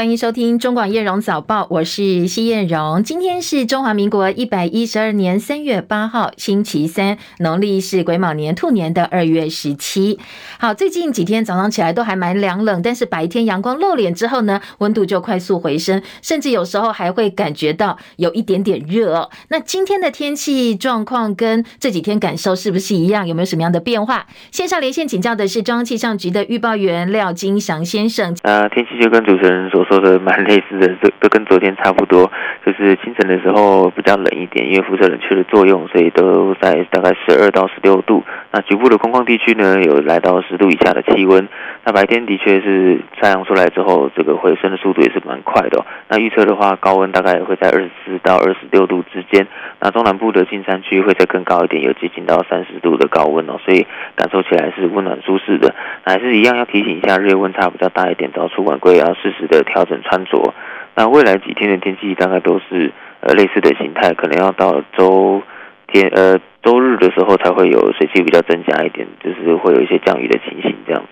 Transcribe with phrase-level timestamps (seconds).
[0.00, 3.04] 欢迎收听中广叶荣早报，我是西燕荣。
[3.04, 10.18] 今天是中华民国一百一十二年三月八号，星期三，农历是癸卯年兔年的二月十七。
[10.58, 19.28] 好，最近几天早上起来都还蛮凉冷，但是白天阳光露脸之后呢，温度就快速回升，甚至有时候还会感觉到有一点点热哦。
[19.48, 23.28] 那今天的天气状况跟这几天感受是不是一样？
[23.28, 24.26] 有没有什么样的变化？
[24.50, 28.34] 线上连线请教的是中央气象局的预报员廖金祥先生。
[28.44, 29.84] 呃，天气就跟主持人说。
[29.90, 32.30] 说的蛮类似的，都都跟昨天差不多，
[32.64, 38.22] 就是清晨的时候比较冷一点，因为辐射冷却的作用，所以都在大概十二到十六度。
[38.52, 41.48] 那局部的空旷地区呢，有来到十度以下的气温。
[41.84, 45.84] 那白天的确是太阳出来之后，这个回升的速度也是蛮快的。
[46.08, 49.46] 那预测的话，高温大概也会在二十四到二十六度之间。
[49.78, 53.86] 那中南部的近山区会再更高一点，有接近到三十度的高温哦，所以
[54.16, 55.72] 感受起来是温暖舒适的。
[56.04, 60.52] 那还是一样要提醒一下，日夜温差比较大一点，早出晚归要适时的调整穿着。
[60.96, 65.40] 那未来几天的天气大概都是呃类似的形态，可能要到周
[65.86, 71.02] 天呃周日的时候才会有水汽比较增加一点，就是会有一些降雨的情形这样。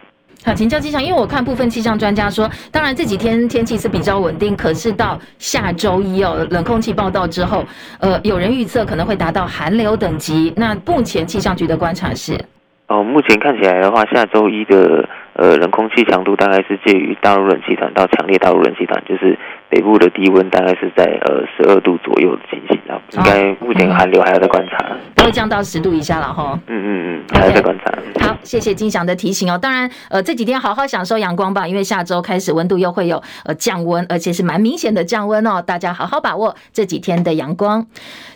[0.45, 7.65] 好，请教气象，因为我看部分气象专家说，当然这几天天气是比较稳定，可是到下周一哦，冷空气报道之后，
[7.99, 10.53] 呃，有人预测可能会达到寒流等级。
[10.57, 12.39] 那目前气象局的观察是，
[12.87, 19.39] 哦，目前看起来的话，下周一的呃冷空气强度大概是介于大陆冷气团到强烈大陆冷气团，就是。
[19.71, 26.59] 北部的低温大概是在呃十二度左右的情形啊，应该目前寒流还要再观察，不会降到十度以下了哈。
[26.69, 27.93] 嗯嗯嗯，还要再观察。
[28.15, 28.27] Okay.
[28.27, 29.59] 好，谢谢金祥的提醒哦。
[29.59, 35.61] 当然，呃，这几天好好享受阳光吧，因为下周开始温度又会有呃降温，而且是蛮明显的降温哦。
[35.61, 37.87] 大家好好把握这几天的阳光。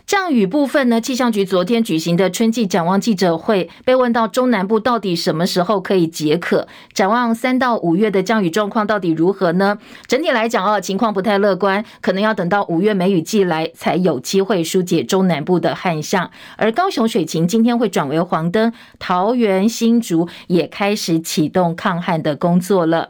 [0.04, 9.78] 降雨部分呢，气象局昨天举行的春季展望记者会，被问到中南部到底什么时候可以解渴，展望三到五月的降雨状况到底如何呢？
[10.06, 16.30] 整体来讲哦，情况不太乐观，可能要等到五月梅雨季来才有机会疏解中南部的旱象。
[16.56, 23.08] 而高雄水情今天会转为黄灯，桃园、新竹也开始启动抗旱的工作了。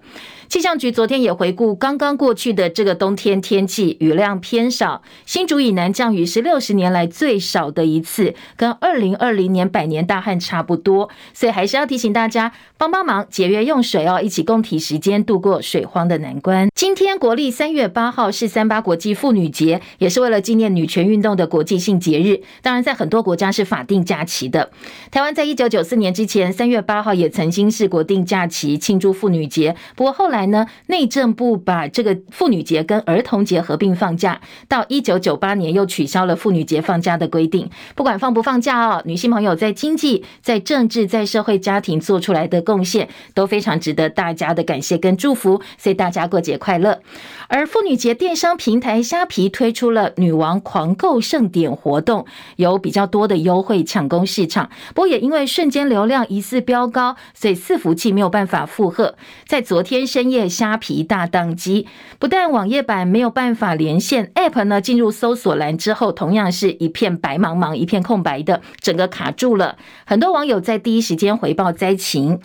[0.53, 16.69] 气象局昨天也回顾刚刚过去的这个冬天天气，雨量偏少，新竹以南降雨是六十年来最少的一次，跟二零二零年百年大旱差不多，所以还是要提醒大家帮帮忙节约用水哦，一起共体时间度过水荒的难关。
[16.75, 24.71] 今天国历三月八号是三八国际妇女节，也是为了纪念女权运动的国际性节日，当然在很多国家是法定假期的。
[25.11, 30.42] 台湾在一九九四年之前三月八号也曾经是国定假期庆祝妇女节，不过后来。
[30.47, 37.69] 呢，内政部把这个妇女节跟儿童节合并放假，到一九九八年又取消了妇女节放假的规定。
[37.95, 45.61] 不管放不放假哦，女性朋友在经济、在政治、在社会家庭做出来的贡献，都非常值得大家的感谢跟祝福。
[45.79, 47.01] 所以大家过节快乐。
[47.49, 52.25] 而妇女节电商平台虾皮推出了女王狂购盛典活动，
[52.57, 54.71] 有比较多的优惠抢攻市场。
[54.95, 59.15] 不过也因为瞬间流量疑似飙高，所以伺服器没有办法负荷，
[59.47, 60.33] 在昨天深深。
[60.33, 61.87] 夜虾皮大宕机，
[62.19, 69.77] 不但网页版没有办法连线，App 呢进入搜索栏之后，同样是一片白茫茫，一片空白的，整个卡住了。
[70.07, 72.41] 很多网友在第一时间回报灾情。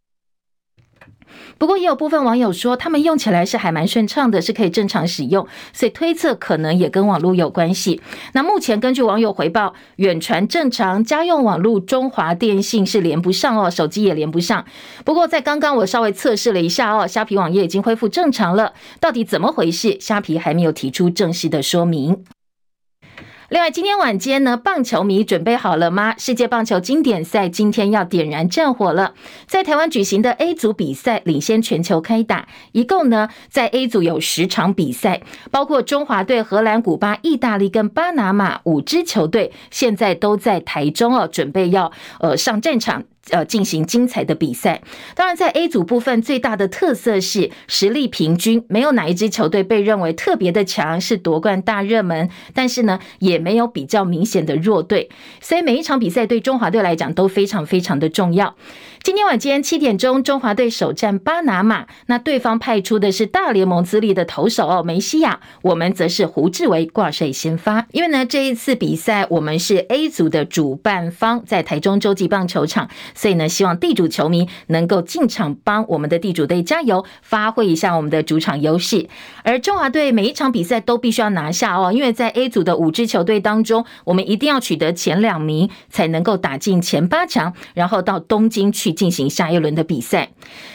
[1.58, 8.02] 不过也有部分网友说，他们用起来是还蛮顺畅的，是可以正常使用，所以推测可能也跟网络有关系。
[8.34, 14.66] 那目前根据网友回报，远传正常，家用网络中华电信是连不上哦，手机也连不上。
[15.04, 18.74] 不过在刚刚我稍微测试了一下哦，虾皮网页已经恢复正常了。
[19.00, 19.98] 到底怎么回事？
[20.00, 22.24] 虾皮还没有提出正式的说明。
[23.50, 26.14] 另外，今天晚间呢，棒球迷准备好了吗？
[26.18, 29.14] 世界棒球经典赛今天要点燃战火了。
[29.46, 43.06] 在台湾举行的 A 组比赛领先全球开打，一共呢在 A 组有十场比赛，包括中华队、荷兰、古巴、意大利跟巴拿马五支球队，现在都在台中哦，准备要呃上战场。
[43.30, 44.82] 呃，进行精彩的比赛。
[45.16, 52.30] 当然，在 A 组部分，最大的特色是实力平均，没有哪一支球队被认为特别的强，是夺冠大热门。
[52.54, 55.10] 但是呢，也没有比较明显的弱队，
[55.42, 58.56] 所以每一场比赛对中华队来讲都非常非常的重要。
[59.08, 65.40] 今天晚间七点钟，中华队首战巴拿马，那对方派出的是大联盟资历的投手哦，梅西亚。
[65.62, 67.88] 我们则是胡志伟挂帅先发。
[67.94, 72.90] 因为呢，这一次比赛我们是 A 组的主办方，在台中洲际棒球场。
[73.16, 79.08] 所以呢，希望地主球迷能够进场帮我们的地主队加油，发挥一下我们的主场优势。
[79.44, 90.32] 而中华队每一场比赛都必须要拿下哦，因为在 A 组的五支球队当中，我们一定要取得前两名，才能够打进前八强，然后到东京去进行下一轮的比赛。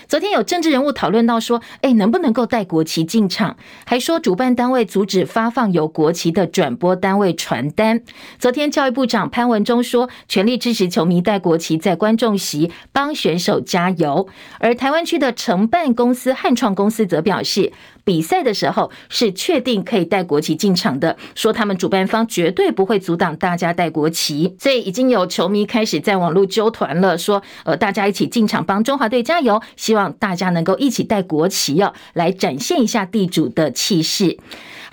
[0.09, 3.57] 昨天有政治人物讨论到说，哎，能不能够带国旗进场？
[3.85, 8.03] 还说主办单位阻止发放有国旗的转播单位传单。
[8.39, 14.29] 昨天教育部长潘文忠说，全力支持球迷带国旗在观众席帮选手加油。
[14.61, 17.73] 而台湾区的承办公司汉创公司则表示，
[18.05, 24.55] 比赛的时候是确定可以带国旗进场的，说他们主办方绝对不会阻挡大家带国旗。
[24.59, 34.39] 所以已经有球迷开始在网络纠团了，说呃大家一起进场帮中华队加油，希望大家能够一起带国旗哦，来展现一下地主的气势。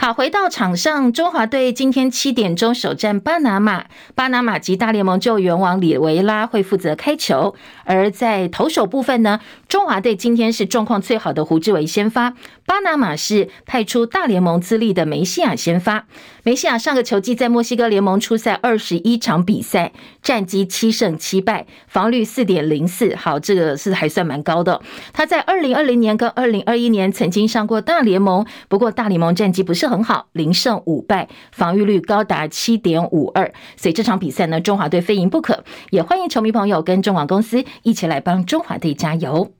[0.01, 3.83] 好，回到场上，中华队今天七点钟首战巴拿马，
[4.15, 7.53] 巴拿马籍大联盟救援王里维拉会负责开球。
[7.83, 12.33] 而在投手部分呢，中华队今天是状况最好的胡志伟先发，
[12.65, 16.05] 巴拿马是派出大联盟资历的梅西亚先发。
[16.43, 19.91] 梅西亚上个球季在墨西哥联盟出赛二十一场比赛，
[20.23, 24.81] 战绩七胜七败，防率四点零四，好，这个是还算蛮高的。
[25.11, 35.63] 他在二零二零年跟二零二一年曾经上过大联盟，不过大联盟战绩不是很好，零胜五败，防御率高达七点五二，所以这场比赛呢，中华队非赢不可。
[35.89, 39.51] 也欢迎球迷朋友跟中广公司一起来帮中华队加油。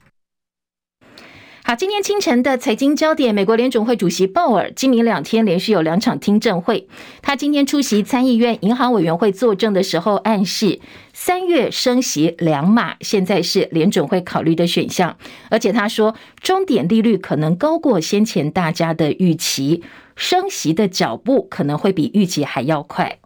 [1.62, 6.88] 好，今天清晨的财经焦点，美国联准会主席鲍尔今明两天连续有两场听证会，
[7.22, 10.80] 他今天出席参议院银行委员会作证的时候，暗示
[11.12, 15.16] 三月升息两码，现在是联准会考虑的选项，
[15.50, 19.84] 而且他说终点利率可能高过先前大家的预期。
[20.20, 23.16] 升息的脚步可能会比预期还要快。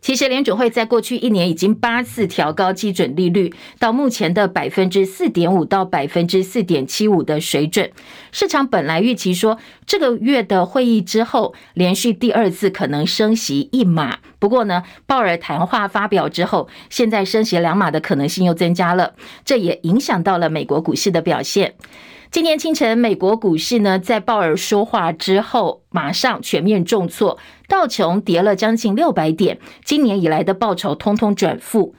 [0.00, 7.92] 其实联准会在过去一年已经八次调高基准利率，到目前的百分之四点五到百分之四点七五的水准。
[8.32, 14.18] 市场本来预期说这个月的会议之后，连续第二次可能升息一码。
[14.40, 19.14] 不过呢，鲍尔谈话发表之后，现在升息两码的可能性又增加了，
[19.44, 21.74] 这也影响到了美国股市的表现。
[22.36, 31.94] 今年清晨，美国股市呢，在鲍尔说话之后，马上全面重挫，道琼跌了将近六百点，今年以来的报酬通通转负。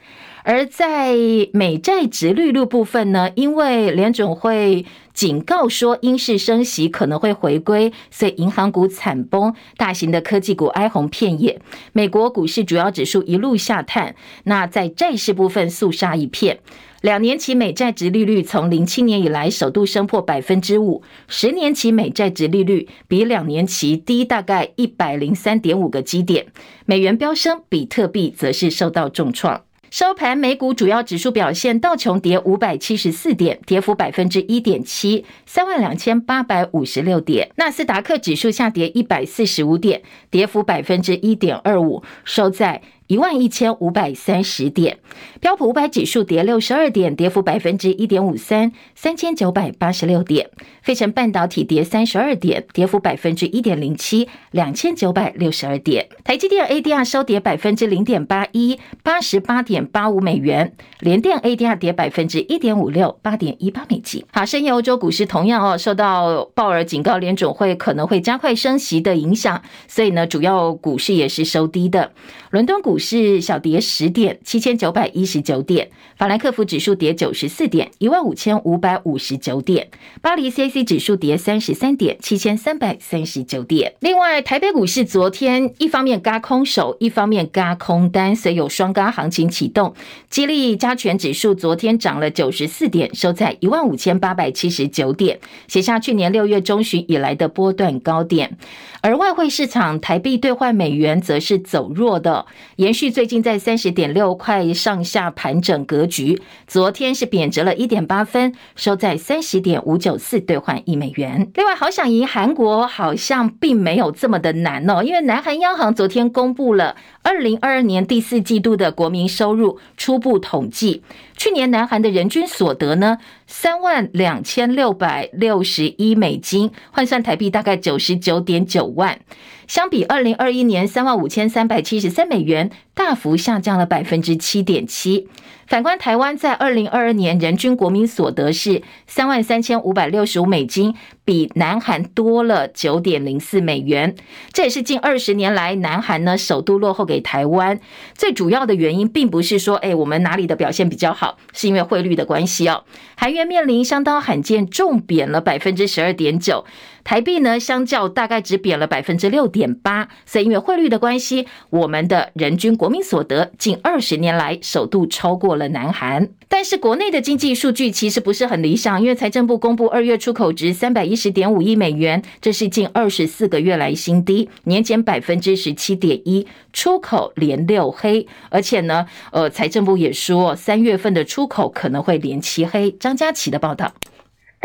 [0.50, 1.14] 而在
[1.52, 11.60] 美债殖利率部分呢，因为联准会警告说，英式升息可能会回归，所以银行股惨崩，大型的科技股哀鸿遍野。
[11.92, 14.16] 美国股市主要指数一路下探，
[14.46, 16.60] 那在债市部分肃杀一片。
[17.02, 26.46] 两年期美债殖利率从零七年以来首度升破百分之五，十年期美债殖利率比两年期低大概一百零三点五个基点。
[26.86, 29.67] 美元飙升，比特币则是受到重创。
[29.90, 37.50] 收盘，美股主要指数表现，道琼跌五百七十四点，跌幅百分之一点七，三万两千八百五十六点。
[37.56, 42.82] 纳斯达克指数下跌一百四十五点，跌幅百分之一点二五，收在。
[43.08, 44.98] 一万一千五百三十点，
[45.40, 50.50] 标普五百指数跌六十二点，跌幅百分之一点五三，三千九百八十六点。
[50.82, 56.10] 费城半导体跌三十二点，跌幅百分之一点零七，两千九百六十二点。
[56.26, 60.74] 台积电 ADR 收跌百分之零点八一，八十八点八五美元。
[61.00, 64.26] 联电 ADR 跌百分之一点五六，八点一八美金。
[64.34, 72.12] 好，深夜欧洲股市同样哦，受到鲍尔警告联总会可能会加快升息的影响，所以呢，主要股市也是收低的。
[72.52, 75.86] 伦敦股股市小跌十点，七千九百一十九点；
[76.18, 79.86] 法兰克福指数跌九十四点，一万五千五百五十九点；
[80.20, 83.94] 巴黎 CAC 指数跌三十三点，七千三百三十九点。
[84.00, 89.94] 另外，台北股市昨天一方面轧空手，一方面轧空单，所以有双轧行情启动。
[90.28, 98.58] 激励加权指数昨天涨了九十四点，收在一万五千八百七十九点，写下去年六月中旬以来的波段高点。
[99.02, 102.48] 而外汇市场台币兑换美元则是走弱的。
[102.88, 111.52] 延续最近在三十点六块上下盘整格局，昨天是贬值了一点八分，收在三十点五九四兑换一美元。
[111.56, 121.04] 另外，好想赢韩国好像并没有这么的难哦，因为南韩央行昨天公布了二零二二年第四季度的国民收入初步统计，
[121.36, 123.18] 去年南韩的人均所得呢，
[123.48, 129.20] 三万两千六百六十一美金，换算台币大概九十九点九万。
[129.68, 135.28] 相比二零二一年三万五千三百七十三美元，大幅下降了百分之七点七。
[135.68, 140.96] 反观台湾，在二零二二年人均国民所得是三万三千五百六十五美金，
[141.26, 144.16] 比南韩多了九点零四美元。
[144.54, 147.82] 这也是近二十年来南韩呢首度落后给台湾。
[148.16, 152.86] 最主要的原因，并不是说，哎，我们哪里的表现比较好，是因为汇率的关系哦。
[153.18, 156.64] 韩元面临相当罕见重贬了百分之十二点九。
[157.08, 166.28] 台币呢，相较大概只贬了百分之六点八，所以因为汇率的关系，我们的人均国民所得近二十年来首度超过了南韩。
[166.50, 178.28] 但是国内的经济数据其实不是很理想，因为财政部公布二月出口值三百一十点五亿美元，这是近二十四个月来新低，年减百分之十七点一，出口连六黑。
[178.50, 182.92] 而且呢，呃，财政部也说三月份的出口可能会连七黑。
[182.92, 183.94] 张佳琪的报道。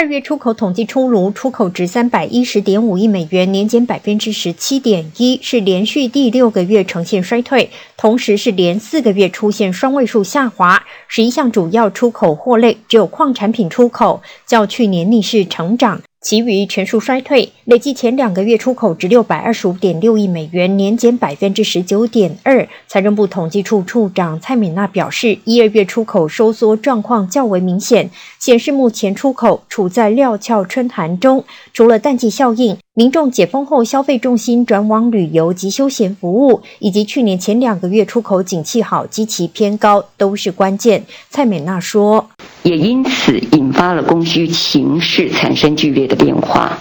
[0.02, 10.82] 二月出口统计出炉，出口值三百一十点五亿美元，年减百分之十七点一，是连续第六个月呈现衰退，同时是连四个月出现双位数下滑。
[11.06, 16.02] 十一项主要出口货类，只有矿产品出口较去年逆势成长。
[16.22, 22.68] 其余全数衰退，累计前两个月出口值六百二十五点六亿美元，年减百分之十九点二。
[22.86, 31.44] 财政部统计处处长蔡敏娜表示，一二月出口收缩状况较为明显，显示目前出口处在料峭春寒中。
[31.72, 41.02] 除了淡季效应，民众解封后消费重心转往旅游及休闲服务，以及去年前两个月出口景气好、基期偏高，都是关键。
[41.30, 42.28] 蔡美娜说。
[42.64, 46.78] 也因此引发了供需情势产生剧烈的变化，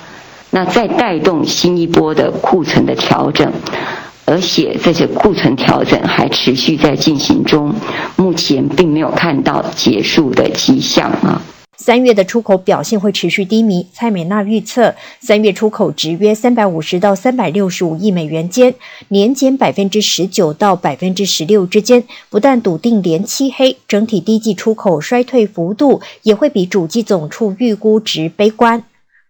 [0.50, 3.50] 那再带动新一波的库存的调整，
[4.26, 7.74] 而且这些库存调整还持续在进行中，
[8.18, 11.42] 目前并没有看到结束的迹象啊。
[11.84, 18.76] 三月的出口表现会持续低迷，蔡美娜预测三月出口值约三百五十到三百六十五亿美元间，
[19.08, 22.04] 年减百分之十九到百分之十六之间。
[22.30, 28.84] 不但笃定连漆黑，整体低季出口衰退幅度也会比主机总处预估值悲观。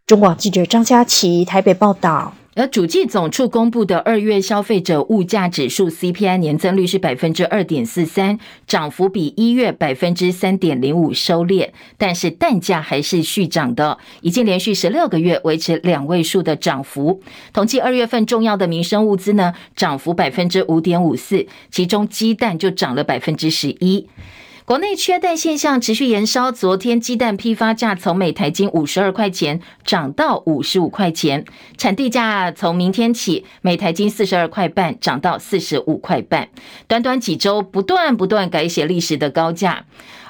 [0.06, 2.34] 中广记者张佳琪台北报道。
[2.62, 8.38] 而主计总处公布的二月消费者物价指数 CPI 年增率是百分之二点四三，
[8.68, 17.24] 涨幅比一月百分之三点零五收敛，但是蛋价还是续涨的，已经连续十六个月维持两位数的涨幅。
[17.52, 24.08] 统计二月份重要的民生物资呢，涨幅百分之五点五四，其中鸡蛋就涨了百分之十一。
[24.72, 31.44] 国内缺蛋现象持续延烧，昨天鸡蛋批发价从每台斤五十二块钱涨到五十五块钱，
[31.76, 36.48] 产地价从明天起每台斤四十二块半涨到四十五块半，
[36.88, 39.84] 短短几周不断不断改写历史的高价。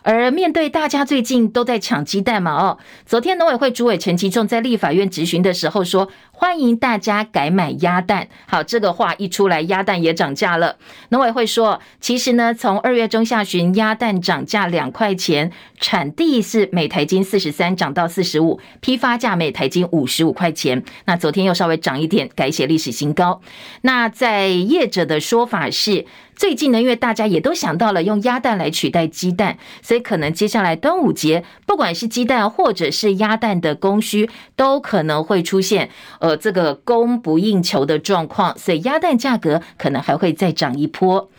[0.03, 8.27] 而面对大家最近都在抢鸡蛋嘛，哦，昨天农委会主委陈其仲在立法院质询的时候说，欢迎大家改买鸭蛋。
[8.47, 10.77] 好，这个话一出来，鸭蛋也涨价了。
[11.09, 20.83] 农委会说，其实呢，从二月中下旬鸭蛋涨价两块钱，产地是每台斤四十三涨到四十五，批发价每台斤五十五块钱。
[21.05, 23.41] 那昨天又稍微涨一点，改写历史新高。
[23.81, 26.07] 那在业者的说法是。
[26.35, 41.29] 最近呢，因为大家也都想到了用鸭蛋来取代鸡蛋，所以可能接下来端午节，不管是鸡蛋或者是鸭蛋的供需，都可能会出现呃这个供不应求的状况，所以鸭蛋价格可能还会再涨一波。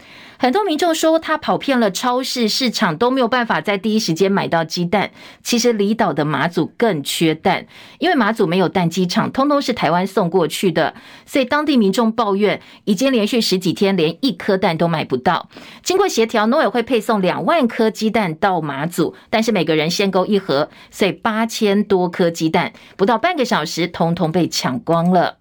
[0.43, 5.13] 很多民众说，他跑遍了超市、市场都没有办法在第一时间买到鸡蛋。
[5.45, 7.65] 其实离岛的马祖更缺蛋，
[8.01, 10.95] 因为马祖没有蛋鸡场，通通是台湾送过去的，
[11.25, 15.49] 所以当地民众抱怨，已经连续十几天连一颗蛋都买不到。
[15.85, 25.37] 经过协调，农委会配送两万颗鸡蛋到马祖，但是每个人限购一盒，所以八千多颗鸡蛋不到半个小时，通通被抢光了。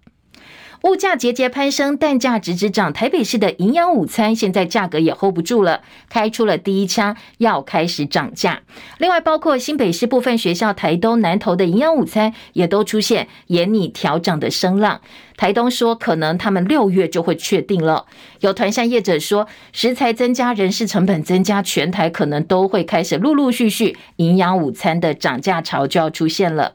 [0.82, 2.92] 物价节节攀升，蛋价直直涨。
[2.92, 8.62] 台北市的营养午餐现在价格也 hold 不住了，开出了第一枪，要开始涨价。
[8.98, 15.00] 另外，包括新北市部分学校、台东、南投的营养午餐也都出现严拟调涨的声浪。
[15.42, 18.06] 台东说，可能他们六月就会确定了。
[18.42, 26.74] 有团膳业者说，食材增加、人事成本增加，全台可能都会开始陆陆续续营养午餐的涨价潮就要出现了。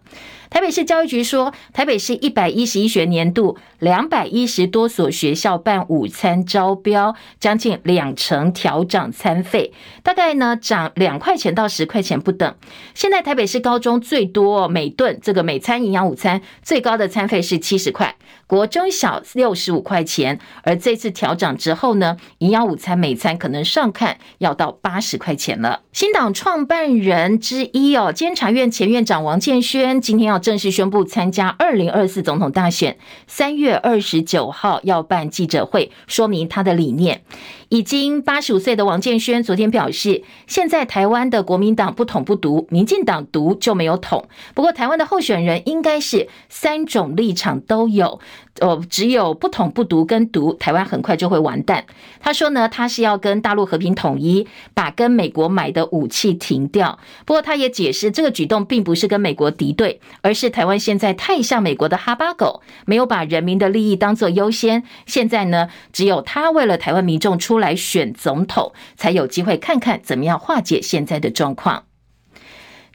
[0.49, 12.55] 台北市教育局说，台北市一百一十一学年度两百一十多所学校办午餐招标，将近两成调涨餐费，大概呢涨两块钱到十块钱不等。
[12.93, 18.15] 现在台北市高中最多每顿这个每餐营养午餐最高的餐费是七十块，
[18.47, 20.39] 国国中小六十五块钱。
[20.63, 25.81] 而这次调涨之后呢，营养午餐每餐可能上看要到八十块钱了。
[25.91, 30.41] 新党创办人之一哦，监察院前院长王建煊今天要。
[30.47, 32.97] 正式宣布参加二零二四总统大选，
[33.27, 37.23] 三月二十九号要办记者会，说明他的理念。
[37.69, 44.29] 已经八十五岁的王建煊昨天表示，现在台湾的国民党不统不独，民进党独就没有统。
[44.53, 48.21] 不过，台湾的候选人应该是三种立场都有。
[48.61, 51.85] 哦，只有不统不独跟独，台湾很快就会完蛋。
[52.19, 56.99] 他说呢，他是要跟大陆和平统一，把跟美国买的武器停掉。
[57.25, 64.83] 不过，他也解释，这个举动并不是跟美国敌对，而是台湾现在太像美国的哈巴狗，没有把人民的利益当作优先。
[65.05, 71.86] 现在呢，只有他为了台湾民众出来选总统，才有机会看看怎么样化解现在的状况。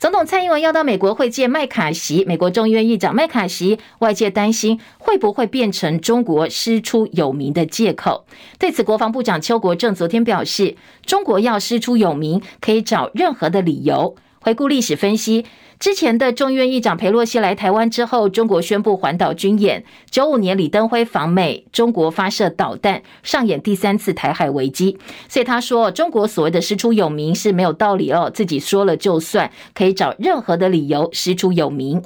[0.02, 8.24] 总统蔡英文要到美国会见麦卡锡，美国众议院议长麦卡锡，外界担心会不会变成中国师出有名的借口。
[8.58, 14.16] 对此，国防部长邱国正昨天表示，中国要师出有名，可以找任何的理由。
[14.40, 15.46] 回顾历史分析。
[15.82, 19.82] 之前的众院议长裴洛西来台湾之后，中国宣布环岛军演。
[20.08, 24.96] 九五年李登辉访美，中国发射导弹，上演第三次台海危机。
[25.28, 32.00] 所以他说，中国所谓的师出有名是没有道理哦，自己说了就算，可以找任何的理由师出有名。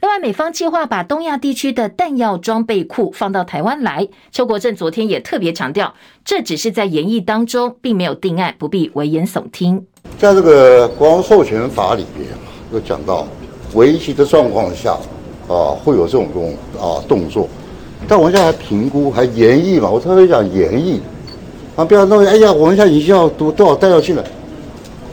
[0.00, 4.06] 另外，美方计划把东亚地区的弹药装备库放到台湾来。
[4.30, 5.92] 邱国正昨天也特别强调，
[6.24, 9.84] 这只是在研议当中，并没有定案，不必危言耸听。
[10.16, 12.45] 在这个国防授权法里边。
[12.76, 13.26] 有讲到
[13.72, 14.92] 危急的状况下，
[15.48, 17.48] 啊，会有这种这种啊动作，
[18.06, 21.00] 但我现在还评估还研议嘛，我特别讲研议，
[21.74, 24.22] 啊，不要认为哎呀，我们现在已经要多多少弹药进来，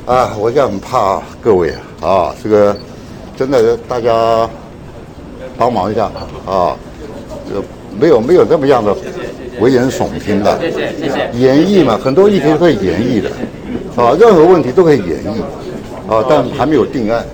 [0.05, 2.75] 啊，我现在很怕各位啊，这个
[3.37, 4.47] 真的大家
[5.57, 6.11] 帮忙一下
[6.45, 6.75] 啊，
[7.47, 7.63] 这个
[7.97, 8.95] 没有没有这么样的
[9.61, 10.59] 危言耸听的，
[11.33, 13.29] 研议嘛，很多议题都可以研议的，
[13.95, 15.41] 啊，任何问题都可以研议，
[16.07, 17.25] 啊，但还没有定案。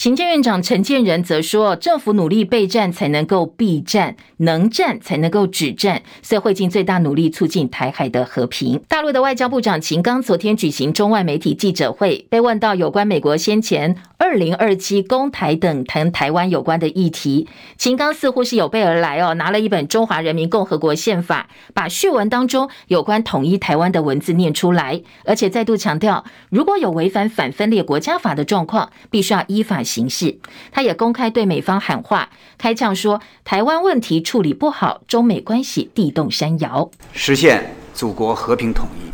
[0.00, 6.00] 行政院长陈建仁则说：“政府努力备战，才能够避战；能战，才能够止战。
[6.22, 17.48] 所以会尽最大努力促进台海的和平。”大陆的外交部长秦刚昨天举行中外媒体记者会，被问到有关美国先前二零二七公台等谈台湾有关的议题，
[17.78, 29.82] 秦刚似乎是有备而来哦，拿了一本《中华人民共和国宪法》，把序文当中有关统一台湾的文字念出来，而且再度强调，如果有违反反分裂国家法的状况，必须要依法。
[29.82, 30.38] 行事，
[30.70, 36.90] 他也公开对美方喊话，开呛说台湾问题处理不好，中美关系地动山摇。
[37.14, 39.10] 实现祖国和平统一，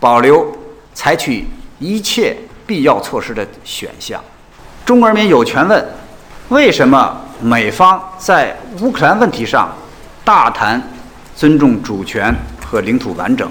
[0.00, 0.50] 保留
[0.94, 1.44] 采取
[1.78, 2.34] 一切
[2.66, 4.24] 必要措施的选项。
[4.86, 5.84] 中国人民有权问：
[6.48, 9.68] 为什么美方在乌克兰问题上
[10.24, 10.80] 大谈
[11.34, 12.32] 尊重主权
[12.64, 13.50] 和领土完整，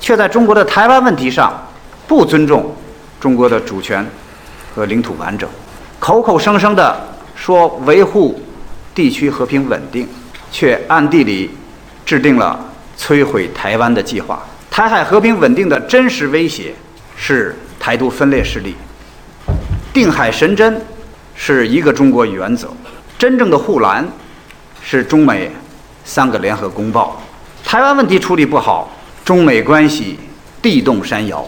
[0.00, 1.64] 却在中国的台湾问题上
[2.08, 2.74] 不尊重
[3.20, 4.04] 中国的主权
[4.74, 5.48] 和领土完整？
[6.00, 7.06] 口口声声的
[7.36, 8.42] 说维护
[8.92, 10.08] 地区和平稳定，
[10.50, 11.52] 却暗地里
[12.04, 12.58] 制定了
[12.98, 14.42] 摧毁台湾的计划。
[14.72, 16.74] 台海和平稳定的真实威胁
[17.16, 18.74] 是台独分裂势力，
[19.94, 20.84] 定海神针
[21.36, 22.68] 是一个中国原则，
[23.16, 24.04] 真正的护栏
[24.82, 25.48] 是中美
[26.04, 27.22] 三个联合公报。
[27.64, 28.90] 台湾问题处理不好，
[29.24, 30.18] 中美关系
[30.60, 31.46] 地动山摇。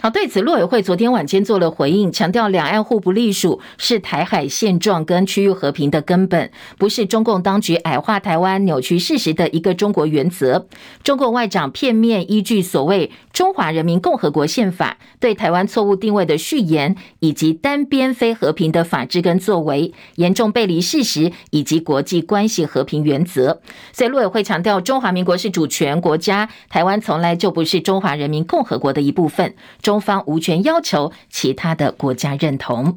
[0.00, 10.68] 好，对此，陆委会昨天晚间做了回应，强调两岸互不隶属是台海现状跟区域和平的根本，不是中共当局矮化台湾、扭曲事实的一个中国原则。
[11.02, 23.60] 中共外长片面依据所谓《中华人民共和国宪法》对台湾错误定位的序言，以及单边非和平的法治跟作为，严重背离事实以及国际关系和平原则。
[23.92, 29.56] 所以，陆委会强调，中华民国是主权国家，台湾从来就不是中华人民共和国的一部分。
[29.88, 32.94] 中方无权要求其他的国家认同。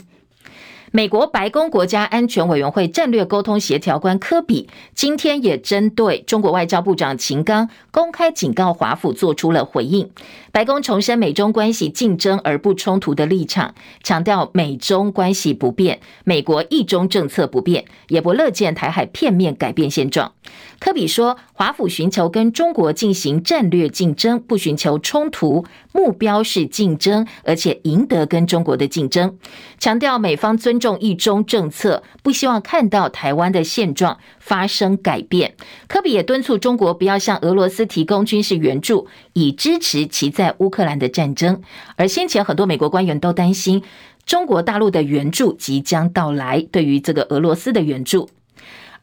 [0.94, 10.12] 美国白宫国家安全委员会战略沟通协调官科比今天也针对中国外交部长秦刚公开警告华府做出了回应。
[10.52, 13.74] 白宫重申美中关系竞争而不冲突的立场，
[14.04, 20.34] 强调美中关系不变，美国一中政策不变，也不乐见台海片面改变现状。
[20.78, 29.38] 科比说，华府寻求跟中国进行战略竞争，不寻求冲突，目标是竞争，而且赢得跟中国的竞争。
[29.80, 35.56] 强调美方尊重一中政策，不希望看到台湾的现状发生改变。
[35.88, 41.62] 科比也敦促中国不要向俄罗斯提供军事援助，以支持其在乌克兰的战争。
[41.96, 43.84] 而先前很多美国官员都担心
[44.26, 48.30] 中国大陆的援助即将到来，对于这个俄罗斯的援助。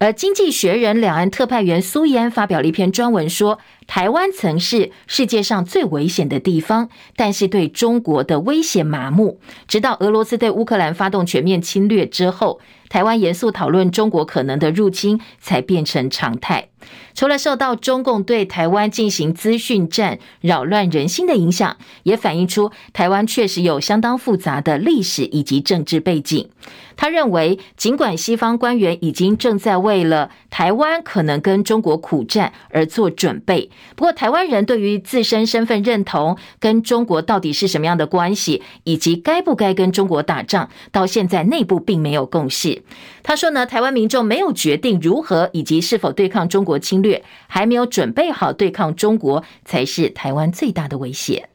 [0.01, 12.61] 而《经济学人》两岸特派员苏伊安发表了一篇专文说，说台湾曾是世界上最危险的地方，但是对中国的威胁麻木，直到俄罗斯对乌克兰发动全面侵略之后。
[12.89, 16.71] 台湾严肃讨论中国可能的入侵，才变成常态。
[17.15, 26.49] 除了受到中共对台湾进行资讯战、扰乱人心的影响，也反映出台湾确实有相当复杂的历史以及政治背景。
[26.97, 42.83] 他认为，尽管西方官员已经正在为了台湾可能跟中国苦战而做准备，不过台湾人对于自身身份认同、跟中国到底是什么样的关系，以及该不该跟中国打仗，到现在内部并没有共识。
[43.23, 51.49] 他说呢，台湾民众没有决定如何以及是否对抗中国侵略，还没有准备好对抗中国，才是台湾最大的威胁。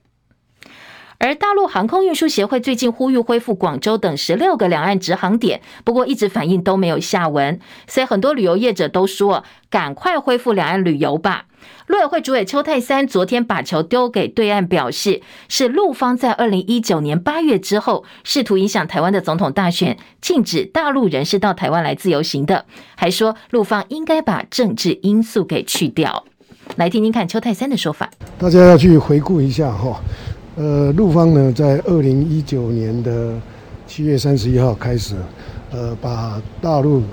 [1.20, 11.46] 而大陆航空运输协会最近呼吁恢复广州等十六个两岸直航点，不过一直反应都没有下文，所以很多旅游业者都说，赶快恢复两岸旅游吧。
[11.94, 26.26] 陆委会主委邱泰三昨天把球丢给对岸，表示是陆方在二零一九年八月之后试图影响台湾的总统大选，禁止大陆人士到台湾来自由行的，还说陆方应该把政治因素给去掉。
[26.78, 28.10] 来听听看邱泰三的说法。
[28.40, 30.02] 大家要去回顾一下哈，
[30.56, 33.40] 呃，陆方呢在二零一九年的
[33.86, 35.16] 七月三十一号开始，
[35.70, 37.04] 呃，把大陆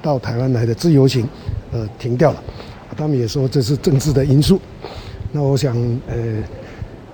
[0.00, 1.28] 到台湾来的自由行，
[1.72, 2.42] 呃，停掉了。
[2.96, 4.60] 他们也说这是政治的因素，
[5.32, 5.76] 那我想，
[6.08, 6.16] 呃，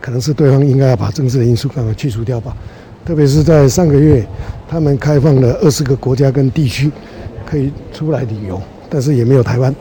[0.00, 2.56] 可能是对方应该要把政治的因素赶快去除掉吧。
[3.04, 4.26] 特别是在上个月，
[4.68, 6.90] 他们开放了二十个国家跟地区
[7.44, 8.60] 可以出来旅游，
[8.90, 9.74] 但是也没有台湾。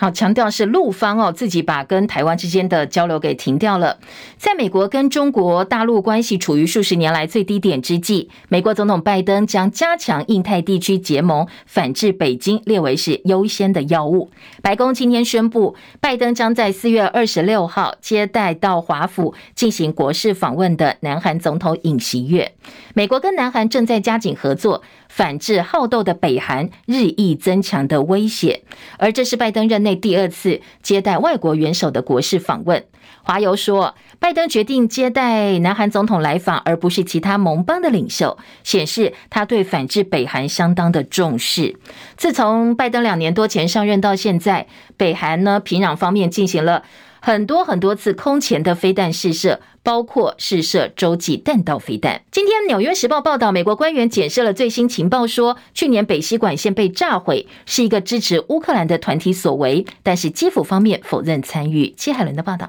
[0.00, 3.98] 好，强调是陆方哦，自己把跟台湾之间的交流给停掉了。
[4.36, 14.30] 在美国跟中国大陆关系处于数十年来最低点之际，美国总统拜登将加强印太地区结盟，反制北京列为是优先的要务。
[14.62, 22.52] 白宫今天宣布，拜登将在四月二十六号接待到华府进行国事访问的南韩总统尹锡悦。
[22.94, 24.84] 美国跟南韩正在加紧合作。
[25.18, 28.62] 反制好斗的北韩日益增强的威胁，
[28.98, 32.84] 而这是拜登任内第二次接待外国元首的国事访问。
[33.24, 41.74] 华邮说，拜登决定接待南韩总统来访，而不是其他盟邦的领袖，显示他对反制北韩相当的重视。
[42.16, 46.84] 自从拜登两年多前上任到现在，北韩呢，平壤方面进行了
[47.20, 49.60] 很多很多次空前的飞弹试射。
[49.84, 52.20] 包括试射洲际弹道飞弹。
[52.30, 61.94] 今天《纽约时报》报道，美国官员检视了最新情报，说去年北溪管线被炸毁是一个支持乌克兰的团体所为，但是基辅方面否认参与。
[61.96, 62.68] 戚海伦的报道。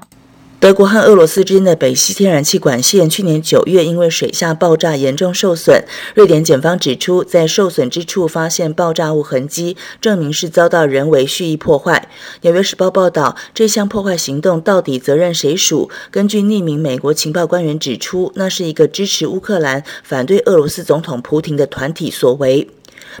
[0.60, 5.82] 德国和俄罗斯之间的北溪天然气管线去年九月因为水下爆炸严重受损。
[6.14, 12.10] 瑞典检方指出，在受损之处发现爆炸物痕迹，证明是遭到人为蓄意破坏。
[12.42, 15.88] 纽约时报报道，这项破坏行动到底责任谁属？
[16.10, 22.68] 根据匿名美国情报官员指出，那是一个支持乌克兰、反对俄罗斯总统普廷的团体所为。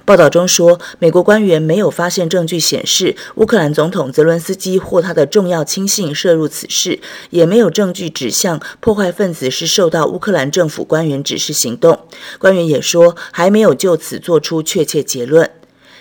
[0.04, 7.00] 报道中说，美国官员没有发现证据显示乌克兰总统泽伦斯基或他的重要亲信涉入此事，
[7.30, 11.98] 也没有证据指向破坏分子是受到乌克兰政府官员指示行动。
[12.38, 15.50] 官员也说，还没有就此做出确切结论。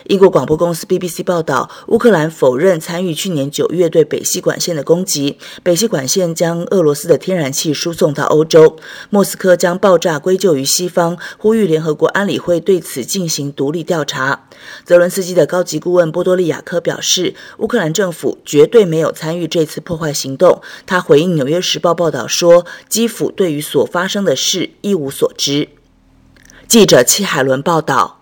[0.05, 5.37] 英国广播公司 BBC 报道，乌克兰否认参与去年九月对北溪管线的攻击。
[5.61, 8.77] 北溪管线将俄罗斯的天然气输送到欧洲。
[9.09, 14.47] 莫斯科将爆炸归咎于西方，呼吁联合国安理会对此进行独立调查。
[14.85, 20.61] 泽伦斯基的高级顾问波多利亚科表示，乌克兰政府绝对没有参与这次破坏行动。
[20.85, 25.69] 他回应《纽约时报》报道说，基辅对于所发生的事一无所知。
[26.67, 28.18] 记者戚海伦报道。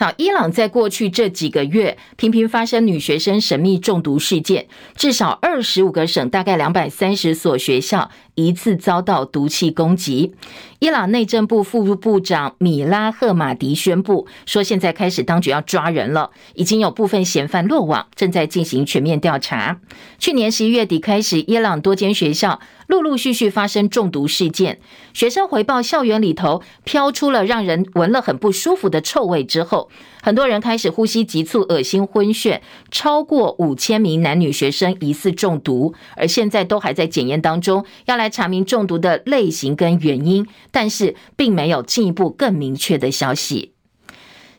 [0.00, 10.34] 那伊朗在过去这几个月频频发生女学生神秘中毒事件，至少二十五个省，大概两百三十所学校一次遭到毒气攻击。
[10.78, 19.80] 伊朗内政部副部长米拉赫马迪宣布说，现在开始当局要抓人了，已经有部分嫌犯落网，正在进行全面调查。
[20.18, 24.80] 去年十一月底开始，伊朗多间学校陆陆续续发生中毒事件，
[25.12, 29.90] 学生回报校园里头飘出了让人闻了很不舒服的臭味之后，
[30.22, 40.46] 很多人开始呼吸急促、恶心、昏眩，超过五千名男女学生疑似中毒，而现在都还在检验当中，要来查明中毒的类型跟原因。
[40.70, 43.72] 但是并没有进一步更明确的消息。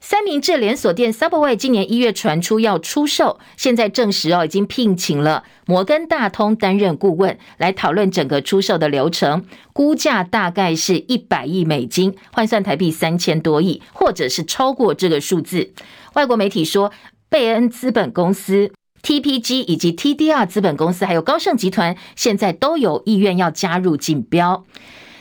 [0.04, 15.72] 三明治连锁店 Subway 今年一月传出要出售，现在证实哦，已经聘请了摩根大通担任顾问来讨论整个出售的流程，估价大概是一百亿美金，换算台币三千多亿，或者是超过这个数字。
[16.14, 16.92] 外国媒体说，
[17.30, 18.74] 贝恩资本公司。
[19.04, 24.64] TPG 以及 TDR 资本公司，还有高盛集团，现在都有意愿要加入竞标。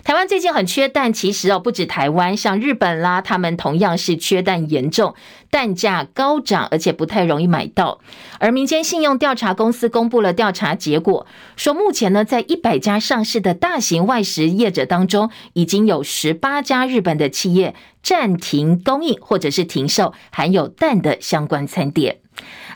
[0.02, 5.14] 台湾最近很缺蛋，其实哦，不止台湾，像日本啦，他们同样是缺蛋严重，
[5.50, 8.00] 蛋价高涨，而且不太容易买到。
[8.38, 22.18] 而民间信用调查公司公布了调查结果，说目前呢，在一百家上市的大型外食业者当中，已经有十八家日本的企业暂停供应或者是停售含有蛋的相关餐点。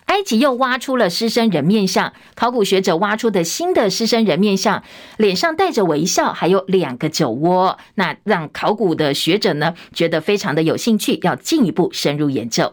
[0.06, 4.82] 埃及又挖出了狮身人面像，考古学者挖出的新的狮身人面像，
[5.16, 12.72] 脸上带着微笑，还有两个酒窝，那让考古的学者呢觉得非常的有兴趣，要进一步深入研究。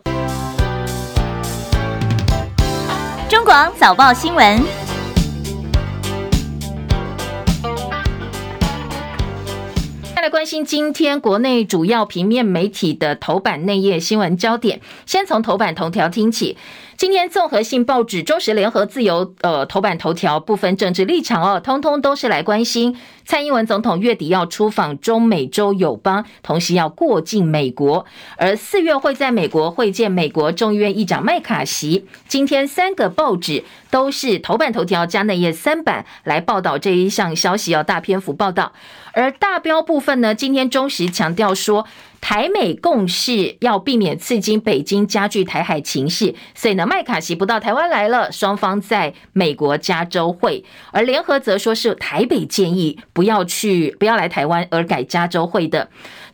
[3.30, 4.62] 中广早报新闻。
[10.22, 16.58] 来关心今天国内主要平面媒体的头版内页新闻焦点，先从头版头条听起。
[17.02, 28.06] 今天综合性报纸《中时联合自由》呃头版头条不分政治立场哦，通通都是来关心蔡英文总统月底要出访中美洲友邦，同时要过境美国，
[28.38, 32.06] 而四月会在美国会见美国众议院议长麦卡锡。
[32.28, 38.74] 今天三个报纸都是头版头条加内页三版来报道这一项消息，要大篇幅报道。
[39.14, 41.88] 而大标部分呢，今天中时强调说，
[42.21, 50.63] 台美共事要避免刺激北京加剧台海情势，所以呢，麦卡锡不到台湾来了，双方在美国加州会。
[50.91, 55.89] 而联合则说是台北建议不要去，不要来台湾，而改加州会的。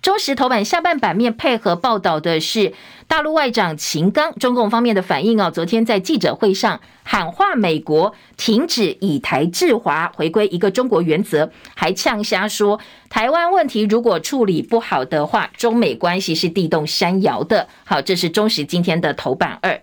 [0.07, 2.71] 中时头版下半版面配合报道的是
[3.09, 17.67] 大陆外长秦刚，中共方面的反应哦，昨天在记者会上喊话美国停止以台制华，回归一个中国原则，还呛瞎说台湾问题如果处理不好的话，中美关系是地动山摇的。
[17.83, 19.77] 好，这是中时今天的头版二。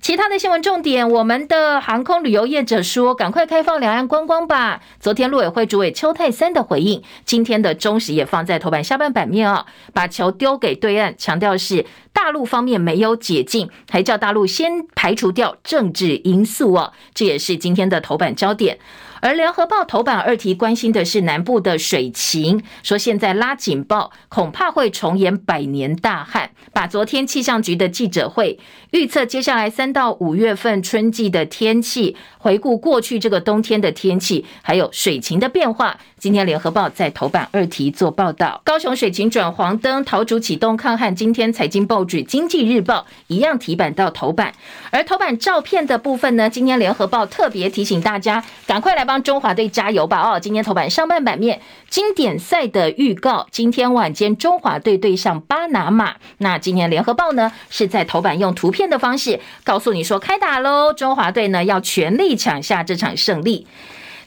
[0.00, 4.80] 其他的新闻重点，我们的航空旅游业者说，赶快开放两岸观光吧。
[5.00, 18.78] 昨天陆委会主委邱泰三的回应，今天的中时也放在头版下半版面啊，把球丢给对岸，强调是大陆方面没有解禁，还叫大陆先排除掉政治因素哦，这也是今天的头版焦点。
[19.20, 26.50] 而联合报头版二题关心的是南部的水情，说现在拉警报，恐怕会重演百年大旱。
[26.72, 28.58] 把昨天气象局的记者会
[28.92, 35.98] 预测接下来三到五月份春季的天气，回顾过去这个冬天的天气，还有水情的变化。
[36.20, 41.16] 今天联合报在头版二题做报道，高雄水情转黄灯，桃竹启动抗旱。
[41.16, 44.52] 今天财经报纸经济日报一样提版到头版，
[44.92, 49.08] 而头版照片的部分呢，今天联合报特别提醒大家，赶快来。
[49.08, 50.20] 帮中华队加油吧！
[50.20, 56.16] 哦，今天头版上半版面经典赛的预告，今天晚间中华队对上巴拿马。
[56.36, 63.66] 那今天联合报呢是在头版用图片的方式告诉你说开打喽，中华队呢要全力抢下这场胜利。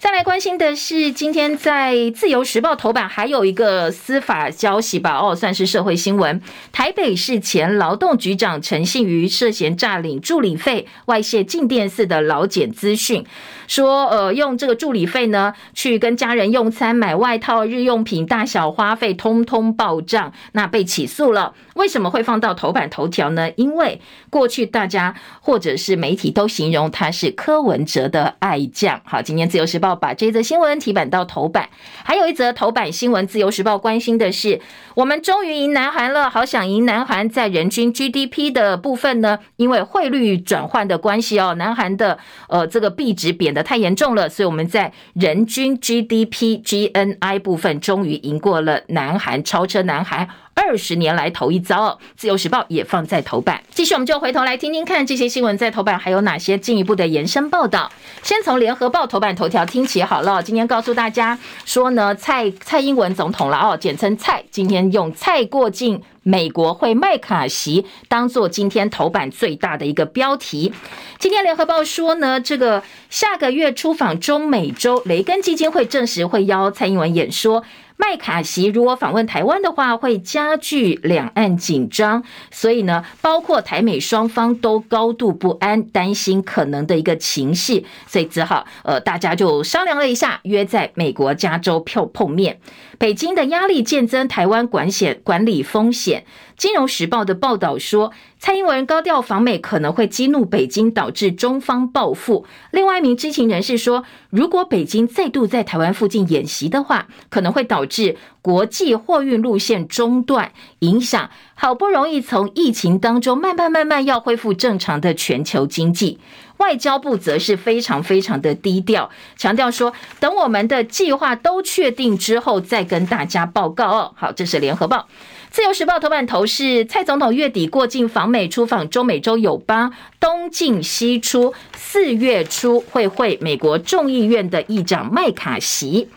[0.02, 5.20] 再来关心的是，今天在《自由时报》头版还有一个司法消息吧？
[5.20, 6.42] 哦，算是社会新闻。
[6.72, 13.24] 台北市前劳动局长陈信瑜涉嫌诈领助理费，外泄静电寺的劳检资讯，
[13.68, 21.54] 说呃用这个助理费呢去跟家人用餐、买外套、日用品，大小花费通通报账，那被起诉了。
[21.76, 23.52] 为什么会放到头版头条呢？
[23.56, 29.00] 因为过去大家或者是媒体都形容他是柯文哲的爱将。
[29.06, 29.90] 好，今天《自由时报》。
[29.96, 31.70] 把这则新闻提版到头版，
[32.04, 34.60] 还有一则头版新闻，《自由时报》关心的是，
[34.96, 37.28] 我们终于赢南韩了，好想赢南韩。
[37.30, 42.18] 在人均 GDP 的部分呢，因为汇率转换的关系哦，南韩的
[42.50, 50.28] 呃这个币值贬得太严重了，所以我们在人均 GDP GNI 部分终于赢过了南韩，超车南韩。
[50.62, 53.64] 二十年来头一遭哦，自由时报也放在头版。
[53.72, 57.92] 继续，我们就回头来听听看这些新闻在头版还有哪些进一步的延伸报道。
[58.22, 60.44] 先从联合报头版头条听起好了。
[60.44, 70.72] 今天告诉大家说呢，蔡蔡英文总统了哦，简称蔡，今天用蔡过境美国会麦卡锡当做今天头版最大的一个标题。
[71.18, 77.64] 今天联合报说呢，这个下个月出访中美洲，雷根基金会证实会邀蔡英文演说。
[77.98, 92.60] 麦卡锡如果访问台湾的话，会加剧两岸紧张，所以呢，包括台美双方都高度不安，担心可能的一个情势，所以只好呃，大家就商量了一下，约在美国加州碰碰面。
[92.98, 96.26] 北京的压力渐增，台湾管险管理风险。
[96.58, 102.48] 金融时报的报道说，蔡英文高调访美可能会激怒北京，导致中方报复。
[102.72, 116.20] 另外一名知情人士说，如果北京再度在台湾附近演习的话，可能会导致国际货运路线中断，影响好不容易从疫情当中慢慢慢慢要恢复正常的全球经济。
[116.58, 124.14] 外交部则是非常非常的低调，强调说，等我们的计划都确定之后再跟大家报告哦。
[124.16, 125.08] 好，这是联合报。
[125.50, 136.08] 自由时报头版头是蔡总统月底过境访美，出访中美洲友邦，东进西出，四月初会会美国众议院的议长麦卡锡。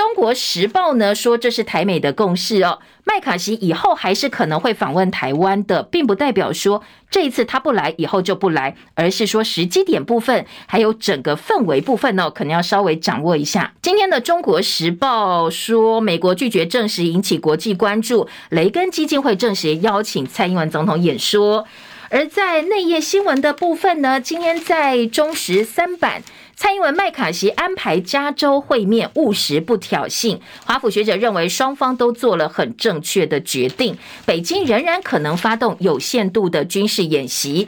[0.00, 2.78] 中国时报呢说，这是台美的共识哦。
[3.04, 13.74] 麦卡锡以后还是可能会访问台湾的，并不代表说这一次他不来，以后就不来，而是说时机点部分，还有整个氛围部分呢，可能要稍微掌握一下。
[13.82, 21.66] 今天的中国时报说，美国拒绝证实引起国际关注，雷根基金会证实邀请蔡英文总统演说。
[22.08, 26.22] 而在内页新闻的部分呢，今天在中时三版。
[26.62, 30.38] 蔡英文麦卡锡安排加州会面，务实不挑衅。
[30.66, 33.96] 华府学者认为双方都做了很正确的决定。
[34.26, 37.66] 北京仍然可能发动有限度的军事演习。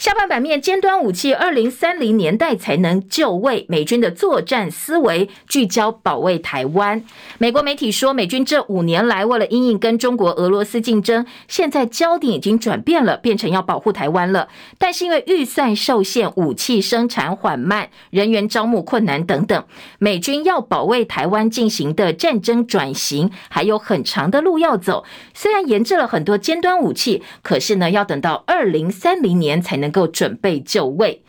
[0.00, 3.66] 下半版面，尖端武器二零三零年代才能就位。
[3.68, 7.04] 美军的作战思维聚焦保卫台湾。
[7.36, 14.48] 美国媒体说，美军这五年来为了因应跟中国、俄罗斯竞争，现在焦点已经转变了，变成要保护台湾了。
[14.78, 19.62] 但是因为预算受限，武器生产缓慢，人员招募困难等等，
[19.98, 25.04] 美军要保卫台湾进行的战争转型还有很长的路要走。
[25.34, 29.89] 虽然研制了很多尖端武器，可是呢，要等到二零三零年才能。
[29.90, 31.24] 能够准备就位，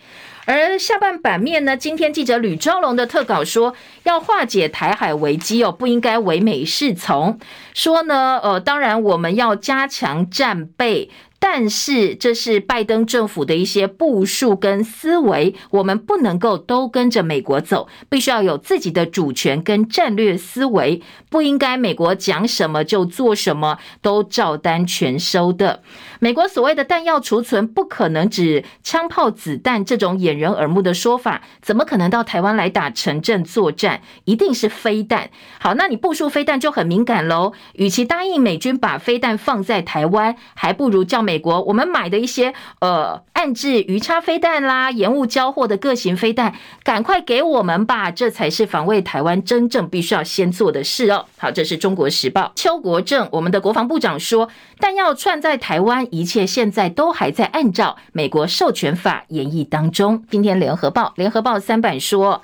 [0.45, 1.75] 而下半版面呢？
[1.75, 7.39] 今天记者吕昭龙的特稿说，要化解台海危机哦，不应该唯美是从。
[7.73, 11.09] 说呢，呃，当然我们要加强战备。
[11.43, 21.01] 但是这是拜登政府的一些部署跟思维，我们不能够都跟着美国走，必须要有自己的主权跟战略思维，
[21.31, 25.81] 不应该美国讲什么就做什么，都照单全收的。
[26.19, 34.01] 美国所谓的弹药储存，不可能指枪炮子弹这种掩人耳目的说法，怎么可能到台湾来打城镇作战？
[34.25, 35.31] 一定是飞弹。
[35.59, 37.53] 好，那你部署飞弹就很敏感喽。
[37.73, 41.30] 与其答应美军把飞弹放在台湾，还不如叫美。
[41.31, 51.23] 美国，我们买的一些呃暗置鱼叉飞弹啦，延误交货的各型飞弹，赶快给我们吧，这才是防卫台湾真正必须要先做的事哦。
[51.37, 60.25] 好，这是中国时报，邱国正，我们的国防部长说，弹药串在台湾，一切现在都还在按照美国授权法演绎当中。
[60.29, 62.41] 今天联合报，联合报三版说。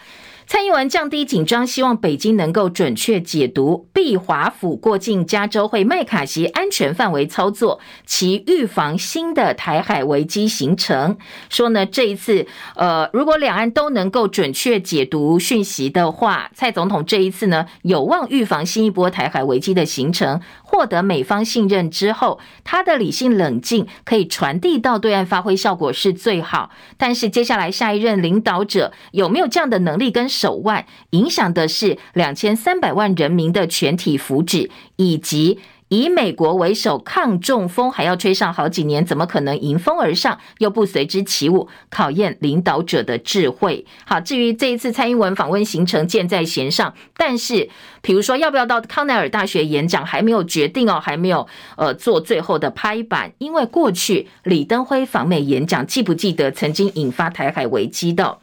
[0.49, 11.17] 蔡英文降低紧张，希望北京能够准确解读，避华府过境加州会麦卡锡安全范围操作，其预防新的台海危机形成。
[11.49, 20.39] 说呢，这一次，呃，如果两岸都能够准确解读讯息的话，蔡总统这一次呢，有望预防新一波台海危机的形成。
[20.63, 26.71] 获得美方信任之后，他的理性冷静可以传递到对岸，发挥效果是最好。
[26.97, 35.59] 但是接下来下一任领导者有没有这样的能力跟手腕，影响的是两千三百万人民的全体福祉以及。
[35.89, 41.69] 以美国为首抗中风还要吹上好几年，怎么可能迎风而上又不随之起舞？
[41.89, 43.85] 考验领导者的智慧。
[44.05, 47.69] 好，至于这一次蔡英文访问行程箭在弦上，但是
[48.01, 51.47] 比如说要不要到康奈尔大学演讲还没有决定哦，还没有
[51.77, 58.39] 呃做最后的拍板，因为过去李登辉访美演讲记不记得曾经引发台海危机的？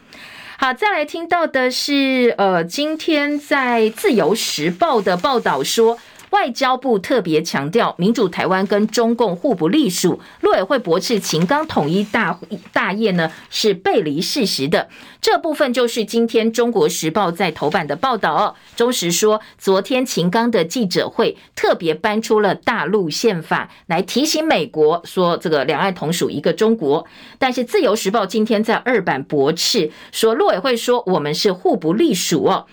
[0.57, 5.99] 好，再来听到的是呃今天在自由时报的报道说。
[6.35, 12.37] 外交部特别强调，民主台湾跟中共互不隶属，陆委会驳斥秦刚统一大
[12.73, 14.89] 大业呢是背离事实的。
[15.21, 18.55] 这部分就是今天中国时报在头版的报道哦。
[18.75, 27.07] 中时说，昨天秦刚的记者会特别搬出了大陆宪法来提醒美国说，这个两岸同属一个中国。
[27.39, 32.67] 但是自由时报今天在二版驳斥说，陆委会说我们是互不隶属哦。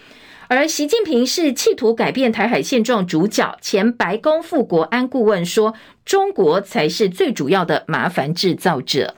[0.53, 3.57] 而习近平是企图改变台海现状主角。
[3.61, 9.15] 前白宫副国安顾问说：“中国才是最主要的麻烦制造者。”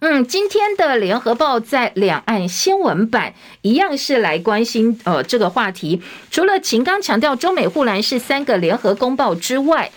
[0.00, 6.00] 嗯，今天的联合报在两岸新闻版一样是来关心呃这个话题。
[6.30, 9.92] 除了秦刚强调中美护栏是三个联合公报之外，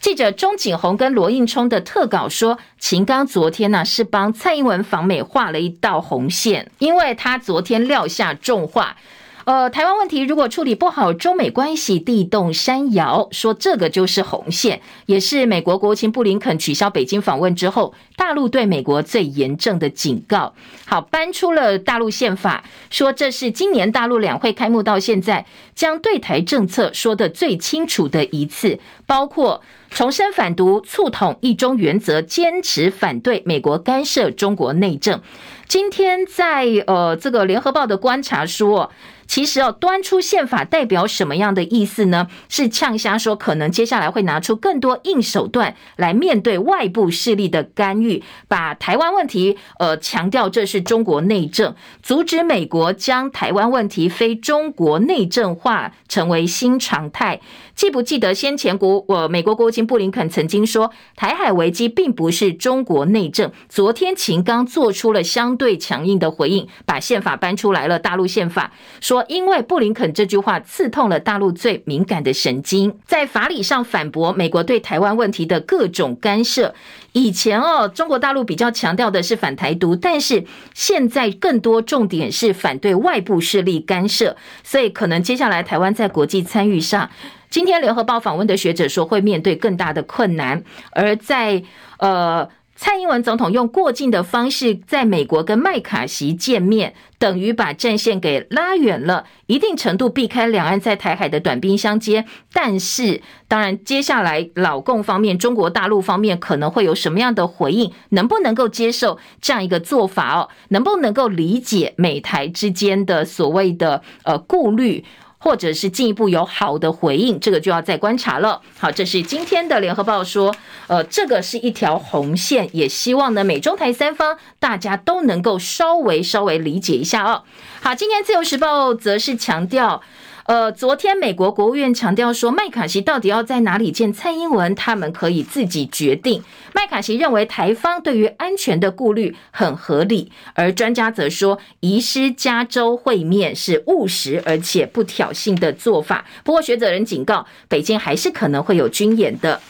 [0.00, 8.96] 记者钟景红跟罗应聪的特稿说，秦刚昨天呢是帮蔡英文访美画了一道红线，因为他昨天撂下重话，
[9.44, 20.54] 呃，台湾问题如果处理不好，中美关系地动山摇，说这个就是红线，也是美国国务卿布林肯取消北京访问之后，大陆对美国最严正的警告。
[20.84, 29.62] 好，搬出了大陆宪法，说这是今年大陆两会开幕到现在将对台政策说得最清楚的一次，包括
[29.96, 35.22] 重申反独、促统一中原则，坚持反对美国干涉中国内政。
[35.66, 38.92] 今天在呃这个联合报的观察说，
[39.26, 42.28] 其实哦，端出宪法代表什么样的意思呢？
[42.50, 57.40] 是呛瞎说，可能接下来会拿出更多硬手段来面对外部势力的干预，把台湾问题呃强调这是中国内政，阻止美国将台湾问题非中国内政化成为新常态。
[57.76, 63.52] 记不记得先前国呃美国国务卿布林肯曾经说，台海危机并不是中国内政。
[63.68, 68.72] 昨天秦刚做出了相对强硬的回应，把宪法搬出来了，大陆宪法
[69.02, 76.74] 说，因为布林肯这句话刺痛了大陆最敏感的神经，在法理上反驳美国对台湾问题的各种干涉。
[77.12, 87.10] 以前哦，中国大陆比较强调的是反台独，但是现在更多重点是反对外部势力干涉，所以可能接下来台湾在国际参与上。
[87.48, 90.62] 今天联合报访问的学者说，会面对更大的困难。
[90.90, 91.62] 而在
[91.98, 102.26] 呃，蔡英文总统用过境的方式在美国跟麦卡锡见面，等于把战线给拉远了，一定程度避开两岸在台海的短兵相接。
[102.52, 107.90] 但是，当然接下来老共方面、中国大陆方面可能会有什么样的回应？
[108.10, 110.50] 能不能够接受这样一个做法哦？
[110.68, 115.02] 能不能够理解美台之间的所谓的呃顾虑？
[115.46, 118.60] 或者是进一步有好的回应，这个就要再观察了。
[118.80, 120.52] 好，这是今天的联合报说，
[120.88, 127.44] 呃，这个是一条红线，也希望呢，美中台三方大家都能够稍微稍微理解一下哦。
[127.80, 130.02] 好，今天自由时报则是强调。
[130.46, 136.40] 呃，昨天美国国务院强调说，麦卡锡到底要在哪里见蔡英文，他们可以自己决定。
[136.72, 146.24] 麦卡锡认为台方对于安全的顾虑很合理，而专家则说，移师加州会面是务实而且不挑衅的做法。
[146.44, 149.60] 不过学者人警告，北京还是可能会有军演的。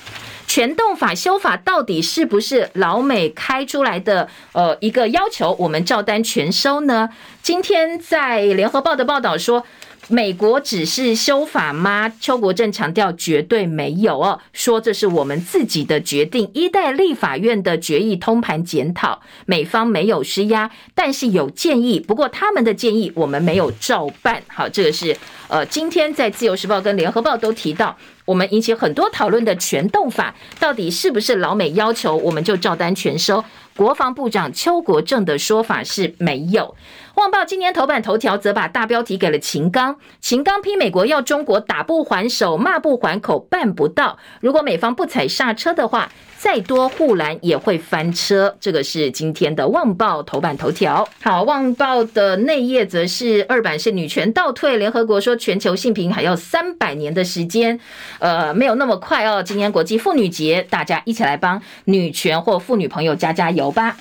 [0.46, 5.56] 全动法修法到底是不是老美开出来的呃一个要求？
[5.58, 7.08] 我们照单全收呢？
[7.42, 9.64] 今天在联合报的报道说。
[10.08, 12.12] 美国只是修法吗？
[12.20, 16.48] 邱国正强调绝对没有哦，说这是我们自己的决定。
[16.54, 21.98] 一代立法院的决议通盘检讨，美方没有施压，但是有建议。
[21.98, 24.40] 不过他们的建议我们没有照办。
[24.46, 25.16] 好，这个是
[25.48, 27.96] 呃，今天在自由时报跟联合报都提到，
[28.26, 33.42] 我们引起很多讨论的全动法，到底是不是老美要求，我们就照单全收。
[33.74, 36.74] 国防部长邱国正的说法是没有。
[37.20, 44.18] 《旺报》今年头版头条则把大标题给了秦刚，秦刚批美国要中国打不还手、骂不还口，办不到。
[44.40, 48.56] 如果美方不踩刹车的话，再多护栏也会翻车。
[48.60, 51.06] 这个是今天的《旺报》头版头条。
[51.22, 57.78] 好，《旺报》的内页则是二版是女权倒退，联合国说全球性平还要三百年的时间，
[58.18, 59.42] 呃，没有那么快哦。
[59.42, 63.96] 今年国际妇女节，大家一起来帮女权或妇女朋友加加油吧。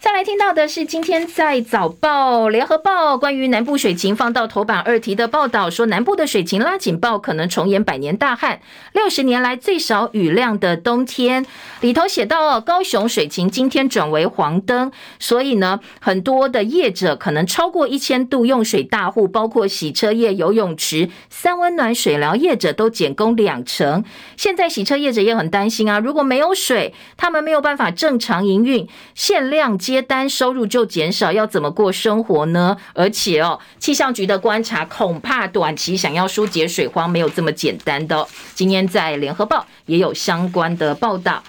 [0.00, 8.60] 再来听到的是今天在早报、联合报关于南部水情放到头版二题的报道，说南部的水情拉警报，可能重演百年大旱，
[8.92, 11.44] 六十年来最少雨量的冬天。
[11.80, 24.04] 里头写到，高雄水情今天转为黄灯，所以呢，很多的业者可能超过一千度用水大户，包括洗车业、游泳池、三温暖、水疗业者都减工两成。
[24.36, 29.76] 现在洗车业者也很担心啊，如果没有水，他们没有办法正常营运，限量。
[29.92, 32.76] 接单收入就减少，要怎么过生活呢？
[32.92, 38.26] 而且哦，气象局的观察恐怕短期想要疏解水荒没有这么简单的。
[38.54, 41.42] 今天在联合报也有相关的报道，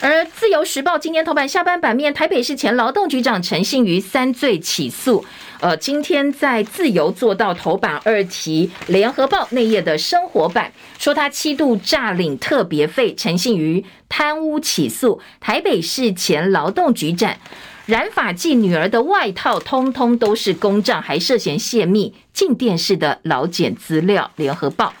[0.00, 5.24] 而自由时报今天头版下半版面，台北市前劳动局长陈信妤三罪起诉。
[5.60, 17.36] 呃，今天在自由做到头版二题，联合报内页的生活版说他七度诈领特别费，陈信妤贪污起诉台北市前劳动局长。
[17.86, 24.30] 染发剂女儿的外套，通通都是公账，还涉嫌泄密进电视的老检资料。
[24.36, 24.94] 联合报、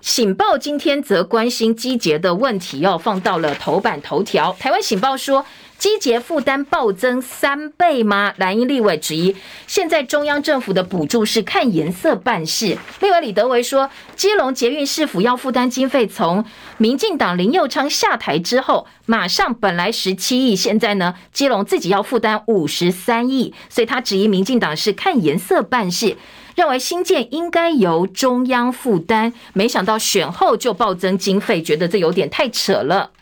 [0.00, 4.52] 醒报今天则关心机捷的问题，要放到了头版头条。
[4.58, 5.46] 台湾醒报说。
[5.80, 8.34] 基捷负担暴增三倍吗？
[8.36, 9.34] 蓝营立委质疑，
[9.66, 12.76] 现在中央政府的补助是看颜色办事。
[13.00, 16.44] 立委李德维说，基隆捷运市府要负担经费，从
[16.76, 26.18] 民进党林右昌下台之后，马上本来十七亿，现在呢，基隆自己要负担五十三亿，所以他质疑民进党是看颜色办事。
[26.56, 33.12] 认为新建应该由中央负担，没想到选后就暴增经费，觉得这有点太扯了。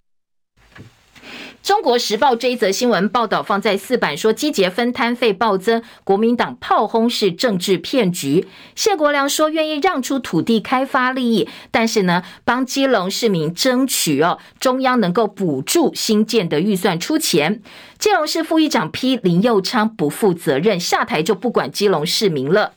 [1.68, 8.48] 中国时报这一则新闻报道放在四版，说基捷分摊费暴增，国民党炮轰是政治骗局。
[8.74, 17.60] 谢国良说愿意让出土地开发利益，但是呢，帮基隆市民争取哦，中央能够补助新建的预算出钱。
[17.98, 22.72] 基隆市副议长批林佑昌不负责任，下台就不管基隆市民了。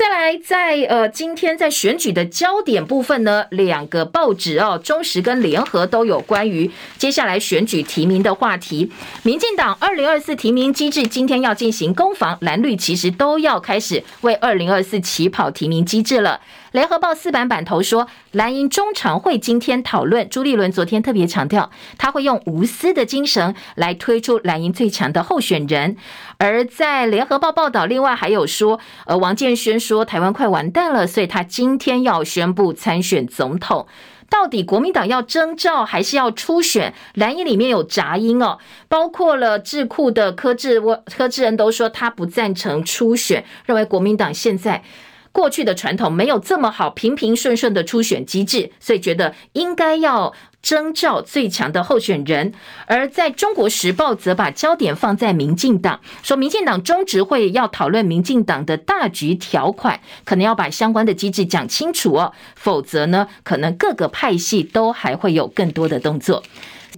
[0.00, 8.90] 再来在，呃，今天在选举的焦点部分呢，两个报纸哦，中时跟联合都有关于接下来选举提名的话题。
[9.22, 16.40] 民进党二零二四提名机制今天要进行攻防，蓝绿其实都要开始为二零二四起跑提名机制了。
[16.72, 21.68] 联合报四版版头说，蓝营中常会今天讨论，朱立伦昨天特别强调，
[21.98, 25.96] 他会用无私的精神来推出蓝营最强的候选人。
[26.38, 33.88] 而在联合报报道，另外还有说，呃，王建煊说台湾快完蛋了，所以他今天要宣布参选总统。
[34.28, 36.94] 到底国民党要征召还是要初选？
[37.14, 38.58] 蓝营里面有杂音哦，
[38.88, 40.80] 包括了智库的柯志
[41.12, 44.84] 柯志恩都说他不赞成初选，认为国民党现在。
[45.32, 52.52] 过去的传统没有这么好，平平顺顺的初选机制，所以觉得应该要征召最强的候选人。
[52.86, 66.42] 而在中国时报则把焦点放在民进党，说民进党中执会要讨论民进党的大局条款，可能要把相关的机制讲清楚哦，否则呢，可能各个派系都还会有更多的动作。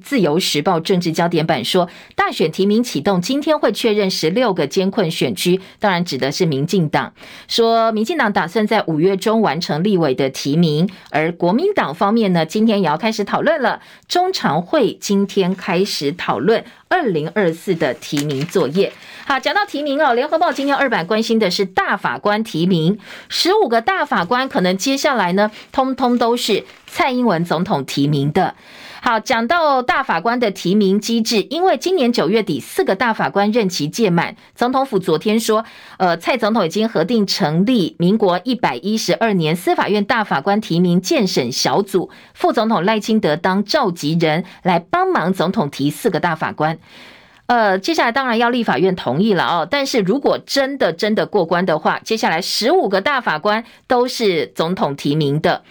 [0.02, 7.12] 自由时报政治焦点版说，大选提名启动，今天会确认十六个艰困选区，当然指的是民进党。
[7.48, 13.80] 说民进党打算在五月中完成立委的提名，而国民党方面呢，今天也要开始讨论了。
[14.08, 18.92] 中常会今天开始讨论二零二四的提名作业。
[19.24, 28.54] 好，讲到提名哦，联合报今天二版关心的是大法官提名，十五个大法官可能接下来呢，通通都是蔡英文总统提名的。
[29.04, 35.64] 好，讲到大法官的提名机制，因为今年九月底四个大法官任期届满，总统府昨天说，
[35.96, 46.78] 呃，蔡总统已经核定成立民国一百一十二年司法院大法官提名荐审小组，副总统赖清德当召集人来帮忙总统提四个大法官。
[47.46, 55.64] 呃，接下来当然要立法院同意了哦，但是如果真的真的过关的话，接下来十五个大法官都是总统提名的。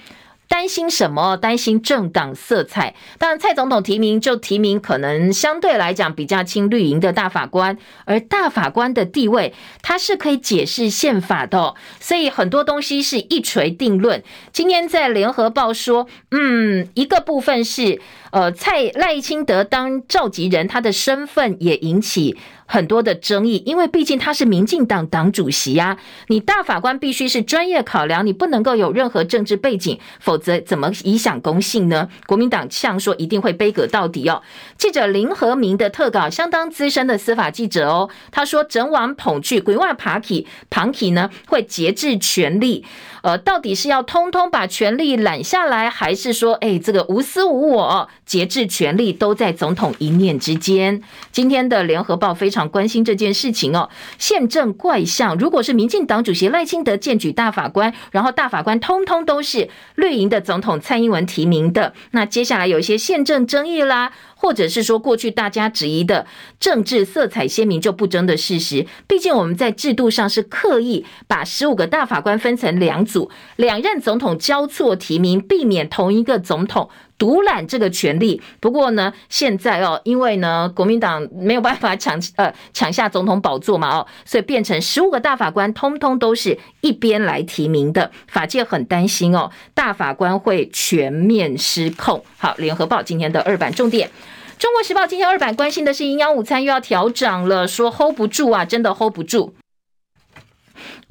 [0.52, 1.38] 担心什么？
[1.38, 2.94] 担心政党色彩。
[3.18, 14.22] 当然，蔡总统提名就提名可能相对来讲比较亲绿营的大法官，而大法官的地位，他是可以解释宪法的，所以很多东西是一锤定论。
[14.52, 18.02] 今天在联合报说，嗯，一个部分是。
[18.32, 22.38] 呃，蔡赖清德当召集人，他的身份也引起
[22.72, 25.98] 很多的争议，因为毕竟他是民进党党主席呀。
[26.28, 32.08] 你大法官必须是专业考量，你不能够有任何政治背景，否则怎么影响公信呢？
[32.28, 34.42] 国民党呛说一定会杯葛到底哦。
[34.78, 42.86] 记者林和明的特稿，相当资深的司法记者哦，他说整晚捧去鬼外爬起庞起呢，会节制权力。
[43.22, 51.02] 呃，到底是要通通把权力揽下来，还是说，哎，这个无私无我，节制权力都在总统一念之间？
[51.32, 53.90] 今天的联合报非常关心这件事情哦。
[54.18, 64.12] 宪政怪象，如果是民进党主席赖清德荐举大法官，然后大法官通通都是绿营的总统蔡英文提名的，那接下来有一些宪政争议啦。
[64.42, 66.26] 或者是说，过去大家质疑的
[66.60, 76.90] 政治色彩鲜明就不争的事实，毕竟我们在制度上是刻意把十五个大法官分成两组，两任总统交错提名，避免同一个总统
[77.22, 78.42] 独揽这个权利。
[78.60, 92.24] 不过呢，现在哦，因为呢国民党没有办法抢 呃抢下总统宝座嘛哦，所以变成十五个大法官通通都是一边来提名的，法界很担心哦，大法官会全面失控。
[92.40, 94.10] 好，联合报今天的二版重点。
[94.58, 99.54] 中国时报今天二版关心的是营养午餐又要调涨了，说 hold 不住啊，真的 hold 不住，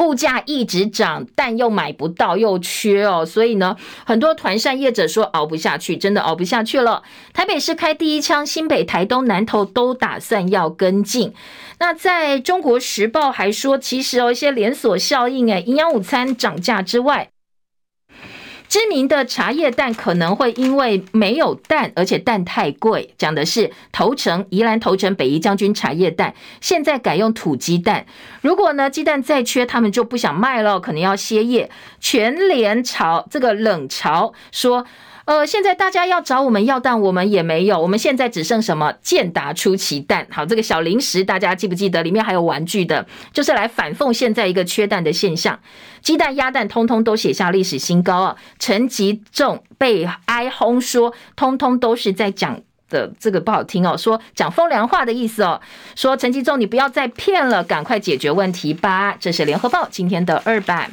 [0.01, 7.03] 物价一直涨，但又买不到，又缺哦，所以呢，很多团扇业者说熬不下去，真的熬不下去了。
[7.33, 11.33] 台北市开第一枪，新北、台东、南投都打算要跟进。
[11.79, 17.29] 那在中国时报还说，其实哦一些连锁效应，诶，营养午餐涨价之外。
[18.71, 23.13] 知名的茶叶蛋可能会因为没有蛋，而且蛋太贵。
[23.19, 28.07] 讲的是头城宜兰头城北宜将军茶叶蛋，现在改用土鸡蛋。
[28.41, 31.69] 如果呢鸡蛋再缺，他们就不想卖了，可能要歇业。
[31.99, 34.87] 全联潮这个冷潮说。
[35.31, 37.81] 呃，现在大家要找我们要蛋，我们也没有。
[37.81, 40.27] 我们现在只剩什么健达出奇蛋。
[40.29, 42.03] 好，这个小零食大家记不记得？
[42.03, 45.57] 里面还有玩具的，就是来反讽现在一个缺蛋的现象。
[46.03, 48.37] 鸡蛋、鸭蛋通通都写下历史新高啊！
[48.59, 55.61] 陈吉仲被挨轰说，通通都是在讲的这个不好听哦，说讲风凉话的意思哦。
[55.95, 59.17] 说陈吉仲，你不要再骗了，赶快解决问题吧。
[59.21, 60.91] 这是联合报今天的二版。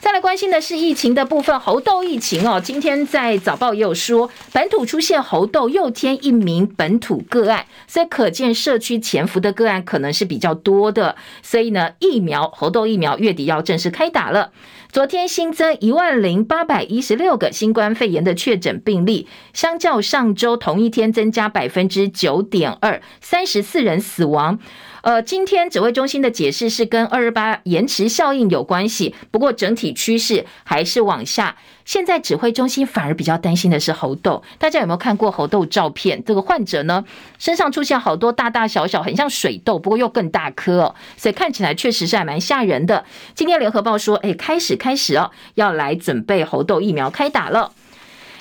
[0.00, 2.58] 再来关心的是疫情的部分，猴痘疫情哦。
[2.58, 11.16] 今天在早报也有说，本土出现猴痘，又添一名本土个案，所以可见社区潜伏的个案可能是比较多的。
[11.42, 14.52] 所以呢，疫苗猴痘疫苗月底要正式开打了。
[14.90, 24.58] 昨天新增一万零八百一十六个新冠肺炎的确诊病例，相较上周同一天增加百分之九点二，三十四人死亡。
[25.02, 31.56] 呃，今天指挥中心的解释是跟二二八延迟效应有关系，不过整体趋势还是往下。
[31.84, 36.22] 现在指挥中心反而比较担心的是猴痘，大家有没有看过猴痘照片？
[36.24, 37.04] 这个患者呢，
[37.38, 43.04] 身上出现好多大大小小，很像水痘，不过又更大颗哦，所以看起来确实是还蛮吓人的。
[43.34, 47.72] 今天联合报说，哎，开始开始哦，要来准备猴痘疫苗开打了。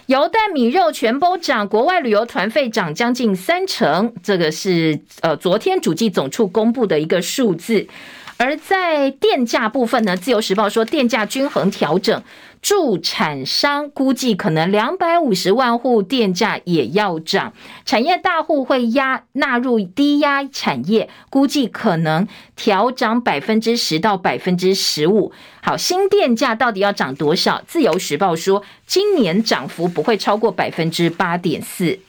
[0.10, 7.88] 油蛋米肉全部涨，国外旅游团费涨将近三成，这个是呃昨天主计总处公布的一个数字。
[8.40, 12.24] 而在电价部分呢，自由时报说电价均衡调整。
[12.62, 17.54] 助产商估计可能两百五十万户电价也要涨，
[17.86, 22.28] 产业大户会压纳入低压产业，估计可能
[22.58, 25.32] 调涨百分之十到百分之十五。
[25.62, 27.62] 好，新电价到底要涨多少？
[27.66, 32.00] 自由时报说，今年涨幅不会超过百分之八点四。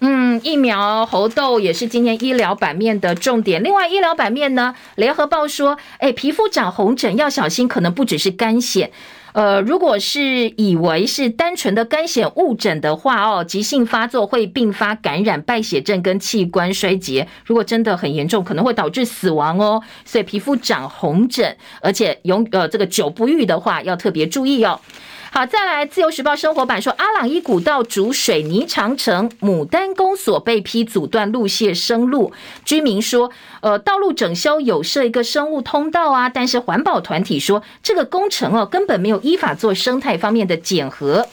[0.00, 3.62] 嗯，疫苗猴痘也是今天医疗版面的重点。
[3.62, 8.90] 另外，医疗版面呢，联合报说，哎，皮肤长红疹要小心，可能不只是干癣。
[9.32, 17.26] 呃，如果是以为是单纯的干癣误诊的话，哦，急性发作会并发感染、败血症跟器官衰竭。
[17.44, 19.82] 如果真的很严重，可能会导致死亡哦。
[20.04, 24.78] 所以，皮肤长红疹，而且永呃这个久不愈的话，要特别注意哦。
[25.36, 32.32] 好，再来，《自由时报》生活版说，阿朗伊古道主水泥长城，牡丹公所被批阻断路线生路，
[32.64, 41.26] 居民说，呃，道路整修有设一个生物通道啊，但是环保团体说，这个工程哦，根本没有依法做生态方面的检核。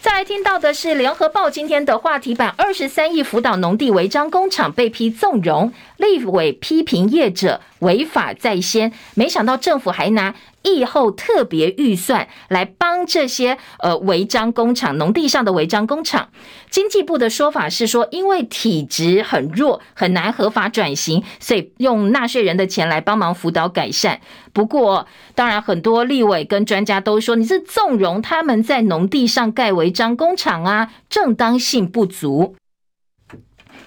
[0.00, 16.28] 再来听到的是《联合报》今天的话题版：二十三亿福岛农地违章工厂被批纵容，立委批评业者违法在先，没想到政府还拿疫后特别预算来帮这些呃违章工厂农地上的违章工厂。
[16.70, 24.20] 经济部的说法是说，因为体质很弱，很难合法转型，所以用纳税人的钱来帮忙辅导改善。
[24.52, 32.56] 不过，当然很多立委跟专家都说，你是纵容他们在农地上盖违章工厂啊，正当性不足。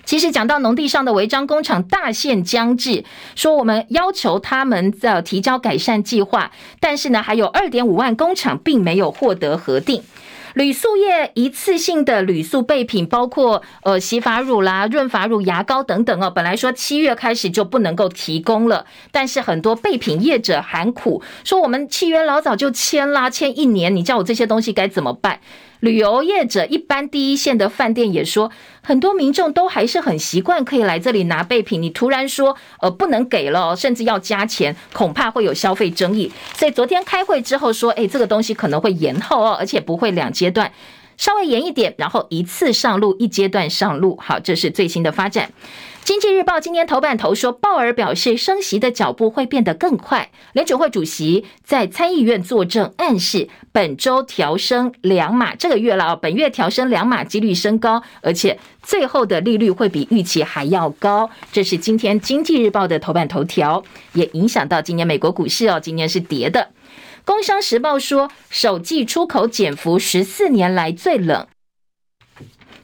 [0.10, 3.06] 其实讲到农地上的违章工厂大限将至，
[3.36, 6.50] 说我们要求他们在提交改善计划，
[6.80, 10.02] 但是呢，还有二点五万工厂并没有获得核定。
[10.56, 16.32] 铝塑业一次性的铝塑备品，包括呃洗发乳啦、润发乳、牙膏等等哦。
[16.32, 25.40] 本来说七月开始就不能够提供了，但是很多备品业者喊苦，说我们契约老早就签啦，签一年，你叫我这些东西该怎么办？
[25.80, 28.52] 旅游业者一般第一线的饭店也说，
[28.82, 31.82] 很多民众都还是很习惯可以来这里拿备品。
[31.82, 36.32] 你突然说呃不能给了，甚至要加钱，恐怕会有消费争议。
[36.56, 40.70] 所以昨天开会之后说，哎，这个东西可能会延后哦，而且不会两阶段，
[41.20, 44.18] 稍微严一点，然后一次上路，一阶段上路。
[44.22, 45.52] 好，这是最新的发展。
[46.06, 50.32] 经济日报今天头版头说，鲍尔表示升息的脚步会变得更快。
[50.54, 61.30] 联准会主席在参议院作证，暗示本周调升两码，这个月了，本月调升两码几率升高，而且最后的利率会比预期还要高。
[61.52, 66.70] 这是今天经济日报的头版头条，也影响到今年美国股市哦，今年是跌的。
[67.26, 71.48] 工商时报说，首季出口减幅十四年来最冷。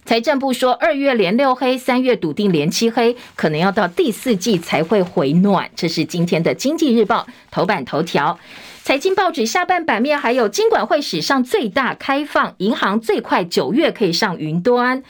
[0.06, 5.72] 财政部说，二月连六黑，三月笃定连七黑，可能要到第四季才会回暖。
[5.76, 8.38] 这是今天的《经济日报》头版头条。
[8.84, 15.02] 财经报纸下半版面还有金管会史上最大开放，银行最快九月可以上云端。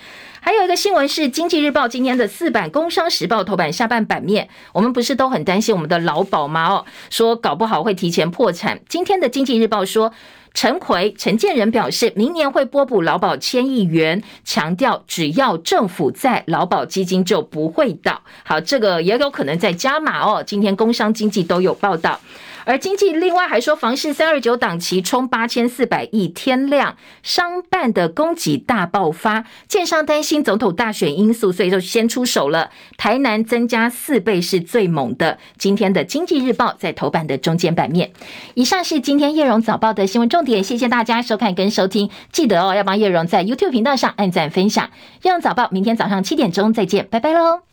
[0.46, 6.70] 还有一个新闻是《经济日报》今天的四版《工商时报》头版下半版面，我们不是都很担心我们的劳保吗？
[6.70, 8.80] 哦，说搞不好会提前破产。
[8.88, 10.14] 今天的《经济日报》说。
[10.54, 18.22] 陈奎、陈建仁表示，明年会拨补劳保千亿元，强调只要政府在，劳保基金就不会倒。
[18.46, 20.42] 好，这个也有可能在加码哦。
[20.42, 22.22] 今天工商经济都有报道，
[22.66, 32.72] 而经济另外还说，房市三二九档期冲八千四百亿天量，商办的供给大爆发，建商担心总统大选因素，所以就先出手了。
[32.98, 35.38] 台南增加四倍是最猛的。
[35.58, 38.12] 今天的经济日报在头版的中间版面。
[38.56, 44.90] 以上是今天叶荣早报的新闻重点，谢谢大家收看跟收听，记得哦要帮叶荣在 YouTube 频道上按赞分享。
[45.22, 47.66] 叶荣早报明天早上七点钟再见，拜拜喽。